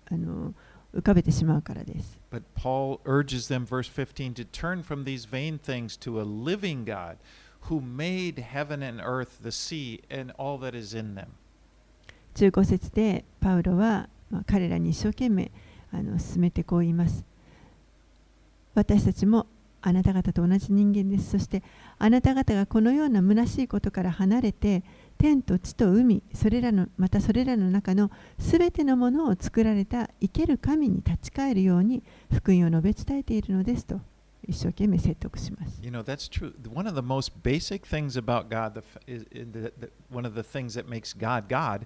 [0.08, 0.54] あの
[0.94, 2.20] 浮かべてしまうからです。
[2.30, 7.16] But Paul urges them, verse 15, to turn from these vain things to a living God
[7.68, 11.26] who made heaven and earth, the sea, and all that is in them.
[12.36, 15.50] 15節でパウロは、まあ、彼らに一生懸命
[15.90, 17.24] あの進めてこう言います。
[18.76, 19.48] 私たちも
[19.82, 21.30] あなた方と同じ人間です。
[21.30, 21.64] そして
[21.98, 24.84] あなた方がこのような虚しいことから離れて
[25.18, 32.02] 天と地と海それらのまたそれらの中のすべてのものを作られた生ける神に立ち返るように
[32.32, 34.00] 福音を述べ伝えているのですと
[34.46, 35.80] 一生懸命説得します。
[35.82, 36.52] You know, that's true.
[36.72, 40.74] One of the most basic things about God, the, the, the, one of the things
[40.74, 41.84] that makes God God,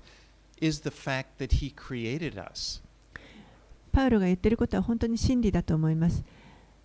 [0.61, 2.83] is the fact that He created us.
[3.93, 6.23] パウロが言っていることは本当に真理だと思います。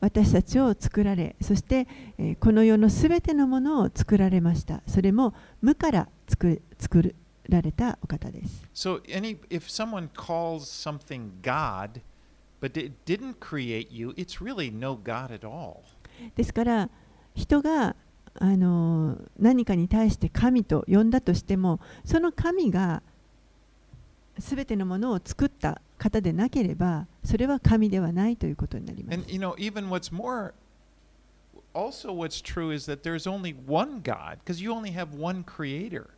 [0.00, 4.82] 私たちを作られ、そして、えーこの世のすべてのものを作られました。
[4.86, 7.14] それも無から作作
[7.48, 8.66] られたお方です。
[8.72, 12.00] So, any if someone calls something God,
[12.60, 15.82] but it didn't create you, it's really no God at all.
[16.36, 16.90] ですから
[17.34, 17.96] 人が
[18.38, 23.02] あの何かに対して神と呼んだとしてもその神が
[24.38, 29.30] 全てのものを作った方でなければそれは神ではないということになります And。
[29.30, 30.52] you know, even what's more,
[31.74, 36.08] also what's true is that there's only one God, because you only have one Creator.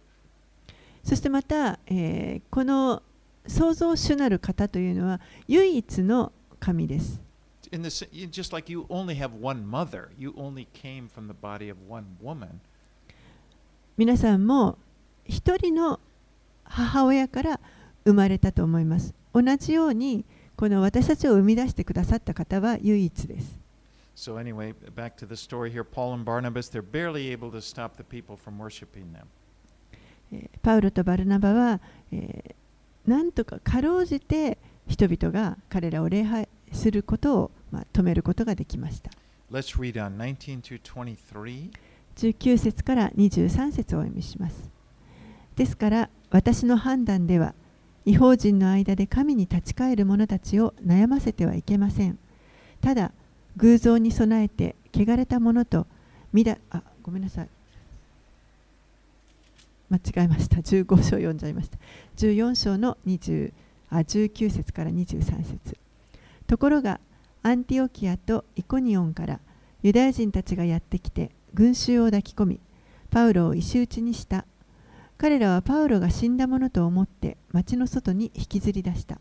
[1.04, 3.02] そしてまた、えーこの
[3.46, 7.20] 創造主なる方というのは唯一の神です。
[7.72, 11.78] In this, just like you only have one mother, you only came from the body of
[11.88, 12.60] one woman.
[13.96, 14.78] 皆さんも
[15.24, 15.98] 一人の
[16.64, 17.60] 母親から
[18.04, 19.14] 生まれたと思います。
[19.32, 20.24] 同じように
[20.56, 23.58] この私たちを生み出してくださった方は唯一です。
[24.14, 25.82] So anyway, back to the story here.
[25.82, 29.24] Paul and Barnabas, they're barely able to stop the people from worshiping them.
[30.30, 31.80] えーパウロとバルナバは、
[32.12, 32.61] えー
[33.06, 39.10] なんとかかろうじて人々が彼らを礼拝することを、まあ、止めることができました。
[39.50, 41.70] Let's read on 19 through 23.
[42.16, 44.70] 19節から23節をお読みします。
[45.56, 47.54] ですから私の判断では
[48.04, 52.18] 違法人の間で神に立ち返る者たちを悩ませてはいけません。
[52.80, 53.12] ただ
[53.56, 55.86] 偶像に備えて汚れた者と
[56.32, 57.48] みだあごめんなさい
[59.92, 60.56] 間違えました。
[60.56, 61.76] 15章読んじゃいました。
[62.16, 63.52] 14章の20
[63.90, 65.76] あ19節から23節。
[66.46, 66.98] ところが
[67.42, 69.40] アンティオキアとイコニオンから
[69.82, 72.60] ユダヤ人たちがやってきて群衆を抱き込み
[73.10, 74.46] パウロを石打ちにした。
[75.18, 79.20] 彼らはパウロが死んだものと思って町の外に引きずり出した。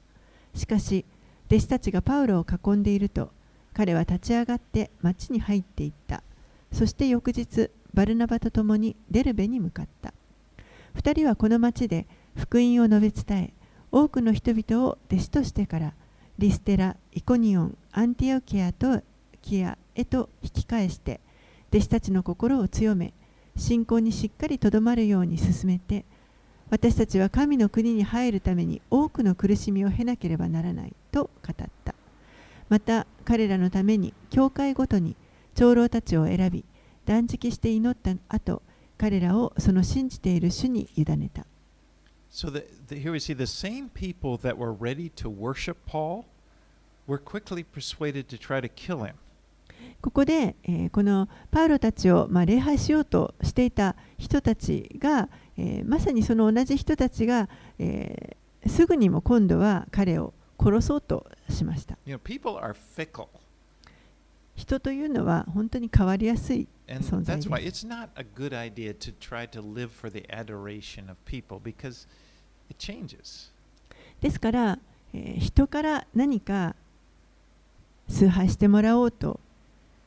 [0.56, 1.04] しかし
[1.48, 3.34] 弟子たちがパウロを囲んでいると
[3.74, 6.24] 彼は立ち上がって町に入っていった。
[6.72, 10.14] そして翌日バルナバと共にデルベに向かった。
[10.96, 13.54] 2人はこの町で福音を述べ伝え
[13.92, 15.94] 多くの人々を弟子としてから
[16.38, 19.02] リステラ、イコニオン、アンティオキアと
[19.42, 21.20] キアへと引き返して
[21.70, 23.14] 弟子たちの心を強め
[23.56, 26.06] 信仰にしっかりとどまるように進めて
[26.70, 31.96] 私たちは神の国に入るために多くの苦しみを経なければならないと語った。
[32.70, 35.18] また彼らのために教会ごとに
[35.56, 36.64] 長老たちを選び
[37.06, 38.62] 断食して祈った後
[39.02, 41.48] 彼らをその信じている主に委ねた
[42.32, 46.26] So the, the, here we see the same people that were ready to worship Paul
[47.08, 49.16] were quickly persuaded to try to kill him.
[50.02, 57.50] ここで、えーこのパウロたちを、まあ、礼拝しようとしていた人たちが、えーまさにその同じ人たちが、
[57.80, 61.98] えーすぐにも今度は彼を殺そうとしました。
[62.06, 63.30] You know, people are fickle.
[64.56, 67.50] 人というのは本当に変わりやすい存在です。
[74.20, 74.80] ですから、
[75.14, 76.76] えー、人から何か
[78.08, 79.40] 崇拝してもらおうと、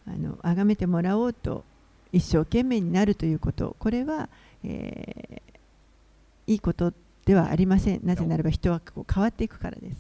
[0.07, 1.65] あの崇めてもらおうと、
[2.13, 4.29] 一生懸命になるということ、これは、
[4.63, 6.93] えー、いいこと
[7.25, 8.01] ではありません。
[8.05, 9.97] なぜならば人はこう変わっていくからです。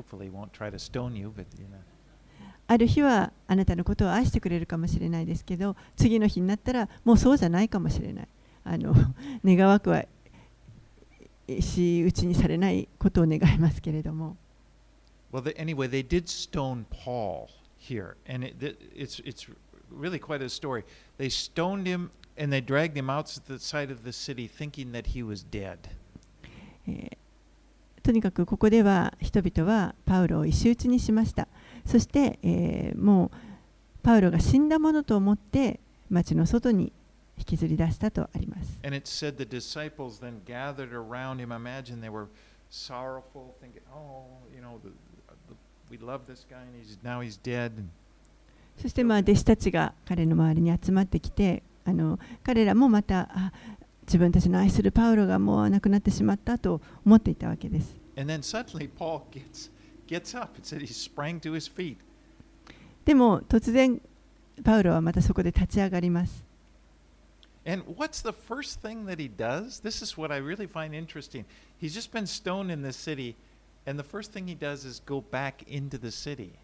[0.00, 1.78] Hopefully, won't try to stone you, but you know.
[2.66, 8.28] ある日はあなたのことを愛してくれるかもしれないですけど次の日になったらもうそうじゃないかもしれない
[8.62, 8.94] あの
[9.44, 10.04] 願わくは
[11.48, 14.36] 石打ちにされないことを願いますけれども
[15.32, 18.56] Well, they, anyway, they did stone Paul here, and it,
[18.94, 19.48] it's it's
[19.88, 20.84] really quite a story.
[21.18, 25.44] They stoned him and they dragged him outside of the city thinking that he was
[25.44, 25.78] dead.
[26.86, 27.19] えー
[28.02, 31.48] とにかくここでは人々はパウロを石打ちにしました。
[31.84, 33.30] そして、え、もう
[34.02, 36.92] パウロが死んだものと思って町の外に
[37.36, 38.78] 引きずり出したとあります。
[48.80, 53.52] そしてまあ弟子たちが彼の周りに集まってきてあの彼らもまた
[54.10, 57.96] 自分たちの愛するパウロがもう亡くなってしまったと思っていたわけです.
[63.04, 64.00] でも突然
[64.64, 66.42] パウロはまたそこで立ち上がります
[67.64, 69.80] And what's the first thing that he does?
[69.80, 71.44] This is what I really find interesting.
[71.80, 73.36] He's just been stoned in this city,
[73.86, 76.54] and the first thing he does is go back into the city.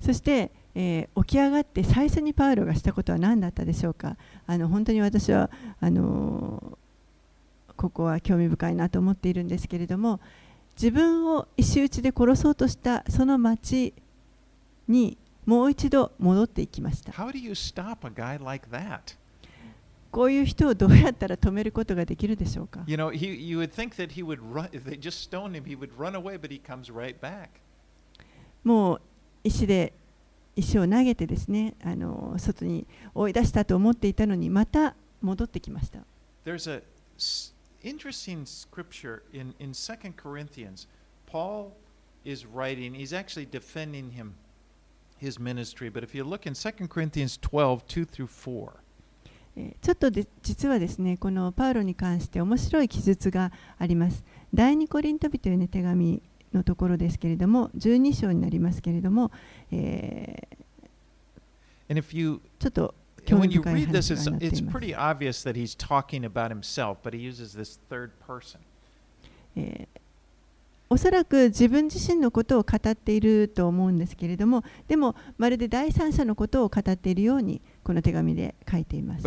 [0.00, 4.16] そして、えー起き上がって最初にパウロがしたことは何だったでしょうか？
[4.46, 6.76] あの本当に私はあのー
[7.76, 10.18] ここは興味深いなと思っているんですけれども
[10.80, 13.92] 自分を石打ちで殺そうとしたその町
[14.88, 19.16] にもう一度戻っていきました How do you stop a guy like that?
[20.10, 25.64] こういう人をどうやったら止めることができるでしょうか？You know, he, you would think that he would run, if they just stoned him,
[25.64, 27.48] he would run away, but he comes right back.
[28.64, 29.00] もう
[29.46, 29.92] 石で
[30.56, 36.00] 石を投げてですねあの外に追い出したと思っていたのにまた戻ってきました
[36.44, 36.82] There's a
[37.82, 40.86] interesting scripture in, in 2 Corinthians.
[41.26, 41.72] Paul
[42.24, 44.34] is writing, he's actually defending him,
[45.18, 45.88] his ministry.
[45.88, 48.72] But if you look in 2 Corinthians 12, 2 through 4,
[49.56, 54.22] えーちょっとで実はですねこのパウロに関して面白い記述があります。
[54.52, 56.22] 第二コリント人への手紙
[56.52, 59.30] のところですけれども、12章になりますけれども、
[59.70, 60.64] えー、
[62.58, 62.94] ちょっと。
[70.88, 79.24] おそらく自分自身のことを語っていると思うんですけれども、でもまるで第三者のことを語っているようにこの手紙で書いています。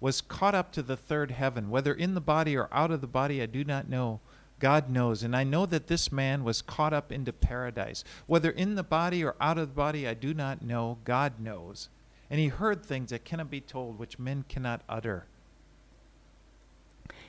[0.00, 3.06] Was caught up to the third heaven, whether in the body or out of the
[3.06, 4.20] body, I do not know.
[4.60, 5.22] God knows.
[5.22, 8.04] And I know that this man was caught up into paradise.
[8.26, 10.98] Whether in the body or out of the body, I do not know.
[11.04, 11.88] God knows.
[12.30, 15.26] And he heard things that cannot be told, which men cannot utter.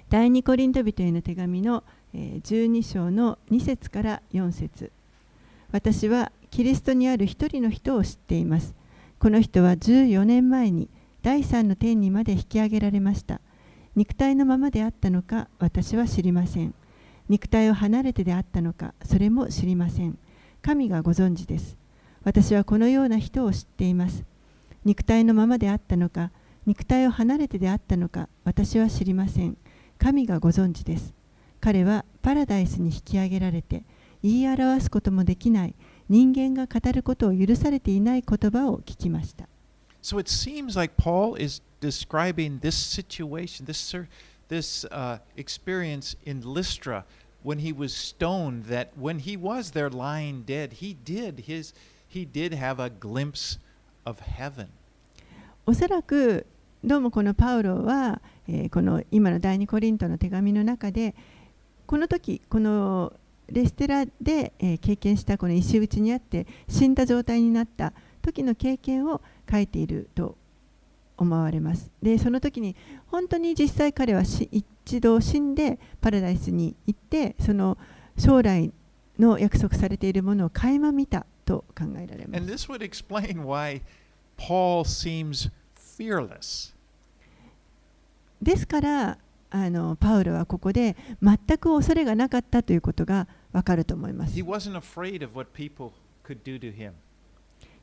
[0.10, 1.84] 第二コリント人への手紙の
[2.16, 4.92] 12章の2節から4節
[5.72, 8.74] 私はキリストにある一人の人を知っています。
[9.20, 10.90] この人は14年前に
[11.22, 13.42] 第三の天にまで引き上げられました。
[13.96, 16.74] 肉体のままであったのか私は知りません。
[17.28, 20.18] 肉体を離れてであったのかそれも知りません。
[20.62, 21.78] 神がご存知です。
[22.24, 24.24] 私はこのような人を知っています。
[24.86, 26.32] 肉体のままであったのか
[26.66, 29.58] 肉体を離れてであったのか私は知りません。
[29.98, 31.14] 神がご存知です。
[31.60, 33.84] 彼はパラダイスに引き上げられて
[34.24, 35.76] 言い表すこともできない
[36.08, 39.49] 人間が語ることを許されていない言葉を聞きました。
[40.03, 44.09] So it seems like Paul is describing this situation, this, cir-
[44.49, 47.05] this uh, experience in Lystra
[47.43, 51.73] when he was stoned, that when he was there lying dead, he did, his,
[52.09, 53.59] he did have a glimpse
[54.07, 54.69] of heaven.
[55.67, 56.47] おそらく
[56.85, 61.15] どうもこのパウロは、えーこの今の第二コリントの手紙の中で
[61.87, 63.13] この時この
[63.51, 70.38] レステラで、えー経験したこの石打ちにあって死んだ状態になった 時の経験を書いていると
[71.18, 71.92] 思われます。
[72.02, 72.76] でその時に
[73.08, 77.78] 本当に実際彼はし一度死んでパラダイスに行ってその
[78.18, 78.72] 将来
[79.18, 82.48] の約束されているものを垣間見たと考えられます.
[88.42, 89.18] ですから
[89.52, 94.46] あのパウロはここで全く恐れがなかったということがわかると思います He。
[94.46, 95.92] wasn't afraid of what people
[96.24, 96.92] could do to him.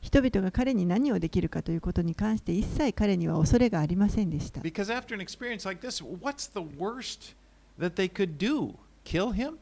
[0.00, 4.60] 人々が彼に何をできるかということに関して一切彼には恐れがありませんでした。
[4.60, 7.34] Because after an experience like this, what's the worst
[7.78, 8.74] that they could do?
[9.04, 9.56] Kill him?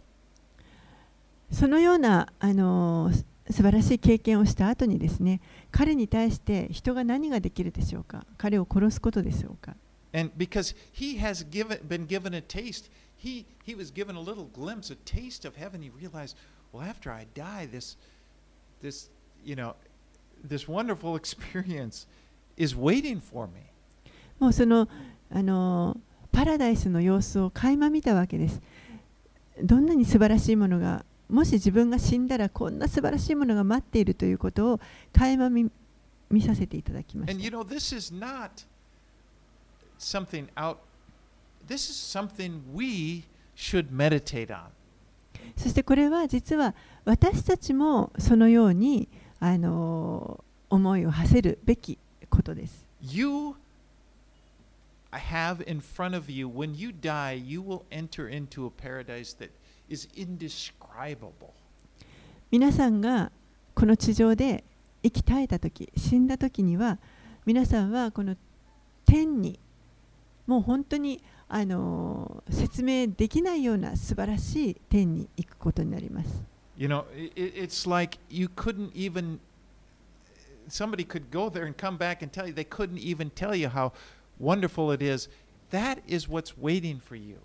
[1.51, 9.77] そのようなあのす素晴らしい経験をした後にですね彼に対して人が何ができるでしょうか彼を殺すことでしょうか
[10.15, 14.49] And because he has given, been given a taste, he, he was given a little
[14.55, 15.83] glimpse, a taste of heaven.
[15.83, 16.37] He realized,
[16.73, 17.97] well, after I die, this,
[18.81, 19.09] this,
[19.45, 19.75] you know,
[20.47, 22.07] this wonderful experience
[22.57, 23.61] is waiting for me.
[24.39, 24.89] もうその
[25.31, 25.97] あの
[26.33, 28.61] パラダイスの様子を垣間見たわけです。
[29.63, 34.81] どんなに素晴らしいものがもし自分が死んだらこんな素晴らしいものが待っているということを
[35.13, 35.71] 垣間見
[36.31, 37.59] 見させていただきま And し you た。
[37.59, 38.51] know, this is not
[39.99, 40.79] something out,
[41.67, 43.25] this is something we
[43.57, 44.65] should meditate on.
[45.57, 46.75] そしてこれは実は
[47.05, 49.09] 私たちもそのように
[49.47, 51.99] あの思いを馳せるべき
[52.31, 52.87] ことです。
[53.03, 53.55] You
[55.13, 59.51] have in front of you, when you die, you will enter into a paradise that
[59.91, 61.53] is indescribable.
[62.51, 63.31] 皆さんが
[63.75, 64.65] この地上で
[65.03, 66.99] 生き絶えた時死んだ時には
[67.45, 68.37] 皆さんはこの
[69.05, 69.61] 天に
[70.47, 76.54] もう本当にあの説明できないような素晴らしい天に行くことになります。
[76.78, 79.40] You know, i i- it's like you couldn't even,
[80.70, 83.68] somebody could go there and come back and tell you, they couldn't even tell you
[83.70, 83.92] how
[84.40, 85.30] wonderful it is.
[85.72, 87.38] That is what's waiting for you.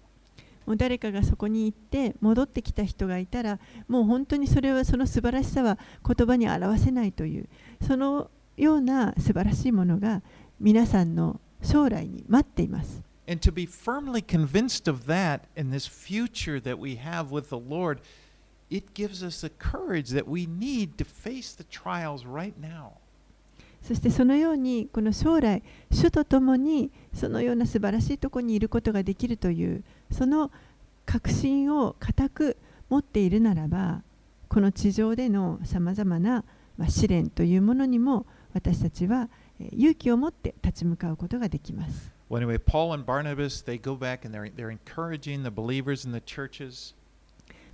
[0.66, 7.46] もう誰かがそこに行って戻ってきた人がいたらもう本当にそれはその素晴らしさは言葉に表せないという
[7.86, 10.22] そのような素晴らしいものが
[10.58, 13.02] 皆さんの将来に待っています。
[13.28, 17.56] And to be firmly convinced of that in this future that we have with the
[17.56, 17.98] Lord,
[18.69, 22.93] it gives us the courage that we need to face the trials right now.
[23.81, 30.51] そしてそのようにこの将来主と共にそのような素晴らしいところにいることができるというその
[31.05, 32.57] 確信を固く
[32.89, 34.01] 持っているならば
[34.49, 36.43] この地上でのさまざまな
[36.77, 42.11] まあ試練というものにも私たちはえー勇気を持って立ち向かうことができます。
[42.29, 46.21] Well, anyway, Paul and Barnabas, they go back and they're, they're encouraging the believers in the
[46.21, 46.93] churches.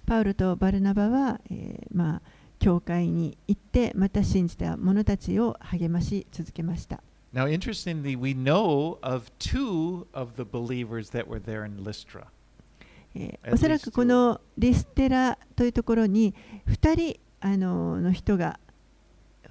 [0.06, 2.22] パウルとバルナバは、えーまあ、
[2.60, 7.02] 教会に行って、また信じた者たちを励まし続けました。
[7.34, 12.28] Now, interestingly, we know of two of the believers that were there in Lystra.
[13.52, 16.36] おそらくこのリステラというところに
[16.66, 18.60] 二人あの,の人が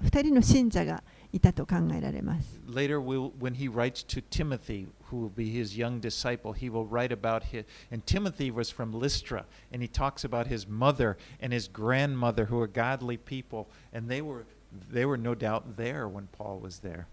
[0.01, 1.03] 二人の信者が
[1.35, 2.61] いたと考えられます。
[2.65, 7.11] Later, we'll, when he writes to Timothy, who will be his young disciple, he will write
[7.11, 7.65] about his.
[7.91, 12.57] And Timothy was from Lystra, and he talks about his mother and his grandmother, who
[12.61, 14.45] are godly people, and they were
[14.89, 17.07] they were no doubt there when Paul was there.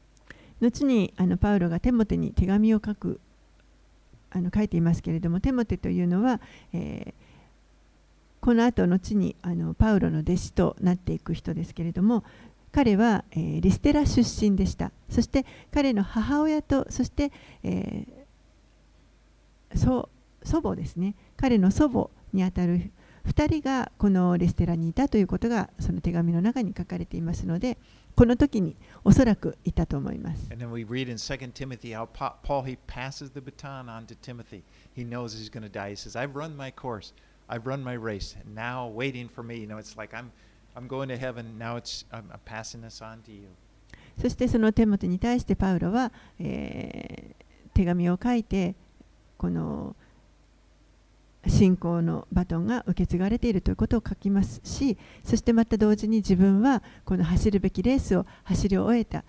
[0.60, 3.20] 後にあのパウロがテモテに手紙を書く
[4.30, 6.40] あの書いていますけれどもテモテというのは、
[6.72, 7.32] えー
[8.42, 12.24] この後後にあのパウロの弟子となっていく人ですけれども
[12.72, 17.30] 彼は、えーリステラ出身でしたそして彼の母親とそして、
[17.62, 18.22] えー
[19.74, 20.08] そ
[20.44, 22.90] 祖母ですね彼の祖母にあたる
[23.26, 27.78] 2人がこのリステラにいたということがその手紙の中に書かれていますので
[28.16, 30.48] この時におそらくいたと思います。
[30.50, 32.06] And then we read in 2 Timothy how
[32.42, 34.62] Paul he passes the baton on to Timothy.
[34.94, 35.90] He knows he's going to die.
[35.90, 37.14] He says, "I've run my course.
[37.48, 38.36] I've run my race.
[38.44, 39.60] Now waiting for me.
[39.60, 40.30] You know, it's like I'm
[44.20, 47.42] そしてその手元に対してパウロは、えー
[47.74, 48.74] 手紙を書いて
[49.36, 49.96] この
[51.46, 59.24] 信仰のバトンが受け継がれているということを書きますしそしてまた同時に自分はこの走るべきレースを走り終えた。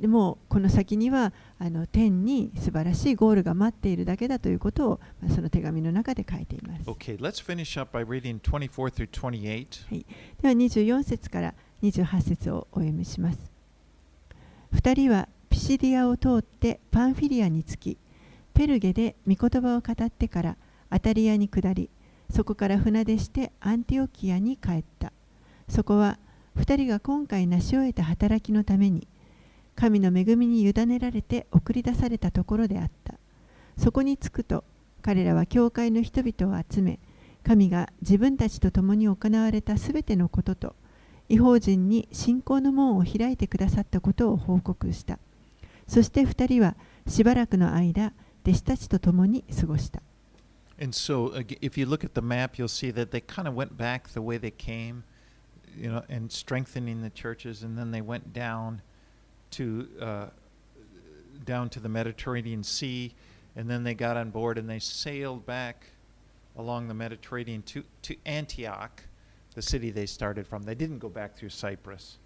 [0.00, 6.88] でもこの先にはあの天に素晴らしいゴールが待っているだけだということをまあその手紙の中で書いています。
[6.88, 10.04] Okay, let's finish up by reading 24 through 28.
[10.42, 13.38] では24節から28節をお読みします。
[14.74, 17.98] 2人はピシディアを通ってパンフィリアに着き、
[18.54, 20.56] ペルゲで御言葉を語ってから
[20.90, 21.90] アタリアに下り、
[22.30, 25.12] そこから船出してアンティオキアに帰った。
[25.68, 26.18] そこは
[26.56, 29.06] 2人が今回成し終えた働きのために、
[29.74, 33.14] 神の恵みに委ねられて送り出されたところであった。
[33.76, 34.64] そこに着くと、
[35.00, 37.00] 彼らは教会の人々を集め、
[37.42, 40.76] 神が自分たちと共に行われたすべてのことと、
[41.28, 45.18] 違法人に信仰の門を開いてくださったことを報告した。
[45.88, 48.12] そして2人はしばらくの間、
[48.44, 50.02] 弟子たちと共に過ごした。
[50.80, 54.08] And so, if you look at the map, you'll see that they kind of went back
[54.12, 55.02] the way they came,
[55.76, 58.80] you know, and strengthening the churches, and then they went down
[59.52, 60.26] to uh,
[61.44, 63.12] down to the Mediterranean Sea,
[63.56, 65.86] and then they got on board and they sailed back
[66.56, 69.02] along the Mediterranean to to Antioch,
[69.54, 70.62] the city they started from.
[70.62, 72.18] They didn't go back through Cyprus.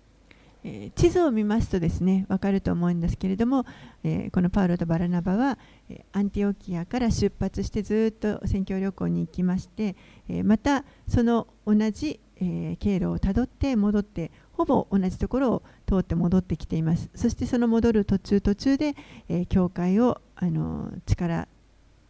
[0.64, 3.64] えー地図を見ますとですね、わかると思うんですけれども、
[4.03, 5.59] えーこのパウロとバラナバは、
[5.89, 9.95] えーアンティオキアから出発してずっと宣教旅行に行きまして、
[10.29, 17.11] えーまたその同じ、えー経路をたどって戻って、ほぼ同じところを通って戻ってきています。
[17.14, 18.95] そしてその戻る途中途中で、
[19.28, 21.49] えー教会を、あの力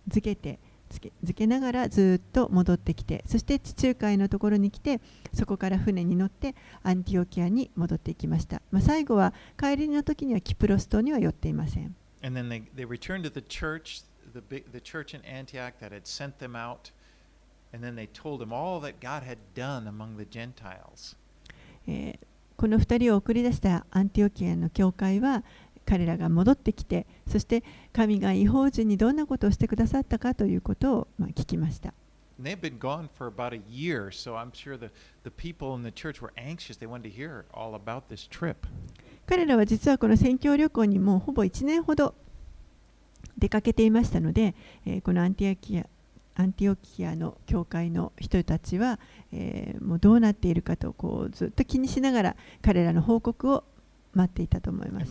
[0.09, 0.59] づけて
[0.89, 5.01] つけづけながらずっと戻ってきてそして地中海のところに来て
[5.33, 14.03] そこから船に乗ってアンティオキアに戻っていきました、まあ、最後は帰りの時にはキプロス島には寄っていません And then they, they returned to the church,
[14.33, 16.91] the, big, the church in Antioch that had sent them out.
[22.57, 25.45] この2人を送り出したアンティオキアの教会は
[25.85, 27.63] 彼らが戻ってきて、そして
[27.93, 31.95] 神が違法人にどんなことをしてくださったかということをま聞きました。
[39.27, 42.15] 彼らは実はこの宣教旅行にもうほぼ1年ほど
[43.39, 44.55] 出かけていましたので、
[44.85, 45.87] え、このアンティオキア
[46.39, 49.01] アンティオキアの教会の人たちは、
[49.33, 53.65] えーもうどうなっているかとこうずっと気にしながら彼らの報告を
[54.13, 55.11] 待っていたと思います。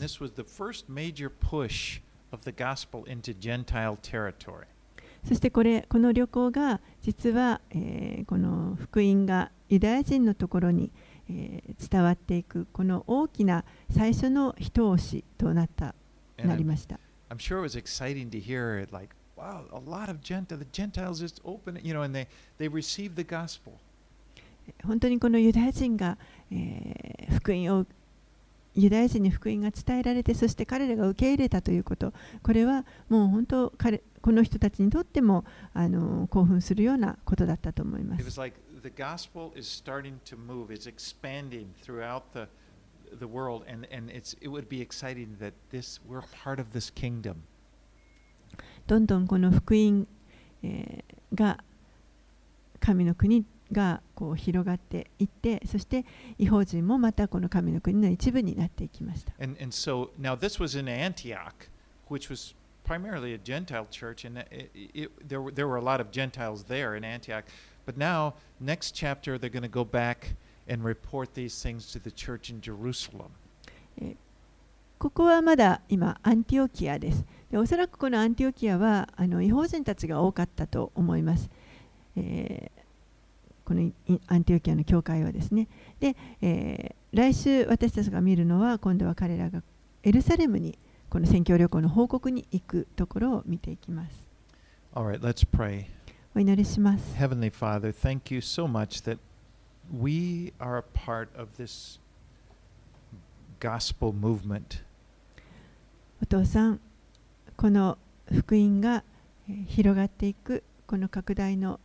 [5.27, 10.91] そしてこれこの旅行が実は、えーこの福音がユダヤ人のところに、
[11.29, 15.95] えー伝わっていくこの大きな最初の一押しとなった
[16.37, 16.99] なりました。
[17.29, 21.41] I'm sure it was exciting to hear like, wow, a lot of Gentiles, the Gentiles just
[21.43, 22.27] open, you know, and they,
[22.57, 23.73] they received the gospel.
[24.83, 26.17] 本当にこのユダヤ人が、
[26.51, 27.85] えー福音を
[28.75, 32.13] ユダヤ人に福音が伝えられてそして彼らが受け入れたということ
[32.43, 42.47] これはもう本当彼この人たちにとってもあの興奮するようなことだったと思いま It す was like the gospel is starting to move, it's expanding throughout the,
[43.17, 46.91] the world, and, and it's, it would be exciting that this, we're part of this
[46.93, 47.43] kingdom.
[48.87, 50.07] どんどんこの福音、
[50.63, 51.59] えーが
[52.79, 56.05] 神の国がこう広がっていってそして
[56.37, 61.69] 違法人もまたこの神の国の一部になっていきました And, and so now this was in Antioch,
[62.09, 65.99] which was primarily a Gentile church, and it, it, there, were, there were a lot
[65.99, 67.45] of Gentiles there in Antioch.
[67.87, 70.35] But now, next chapter, they're going to go back
[70.67, 73.31] and report these things to the church in Jerusalem.
[74.97, 77.25] ここはまだ今アンティオキアです。
[77.51, 81.49] でおそらくこのアンティオキアはあの違法人たちが多かったと思います、
[82.15, 82.85] えー
[83.65, 83.93] このい
[84.27, 85.67] アンティオキアの教会はですね。
[85.99, 89.63] で、えー来週私たちが見るのは今度は彼らが
[90.03, 90.77] エルサレムに
[91.09, 94.25] この宣教旅行の報告に行くところを見ていきます。
[94.93, 95.85] All right, let's pray.
[96.35, 97.15] お祈りします。
[97.17, 99.17] Heavenly Father, thank you so much that
[99.97, 102.01] we are a part of this
[103.65, 104.83] gospel movement.
[106.21, 106.79] お父さん
[107.57, 107.97] この
[108.31, 109.03] 福音が
[109.49, 111.79] えー広がっていくこの拡大の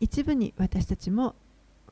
[0.00, 1.34] 一部に私たちも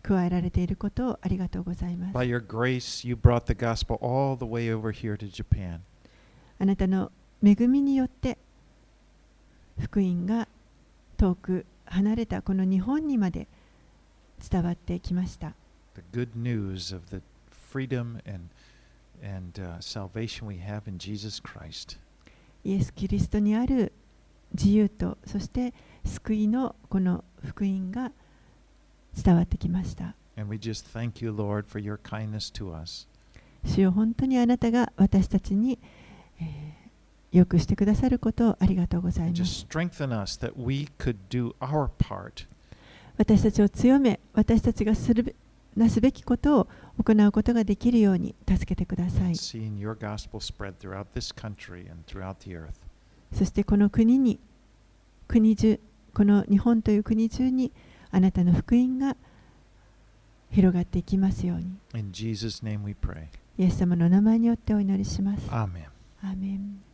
[0.02, 5.80] 加えられていることをありがとうございます By your grace, you brought the gospel all the way over here to Japan.
[6.58, 7.12] あなたの
[7.42, 8.38] 恵みによって
[9.80, 10.48] 福音が
[11.16, 13.46] 遠く離れたこの日本にまで
[14.50, 15.54] 伝わってきました
[15.94, 18.48] The good news of the freedom and,
[22.64, 23.92] イエス・キリストにある
[24.52, 28.12] 自由とそして救いのこの福音が
[29.14, 30.14] 伝わってきました。
[33.64, 35.78] 主よ本当にあなたが私たちに、
[36.40, 39.66] えー、よくしてくださることありがとうございます。
[43.16, 45.34] 私たちを強め、私たちがする
[45.78, 46.68] なすべきことを
[47.02, 49.36] 行うことができるように助けてください。
[53.32, 54.40] そしてこの国に、
[55.28, 55.78] 国中、
[56.14, 57.72] この日本という国中に、
[58.10, 59.16] あなたの福音が
[60.50, 61.78] 広がっていきますように。
[63.58, 65.46] イエス様の名前によってお祈りします。
[65.50, 65.84] アーメン。
[66.22, 66.87] アーメン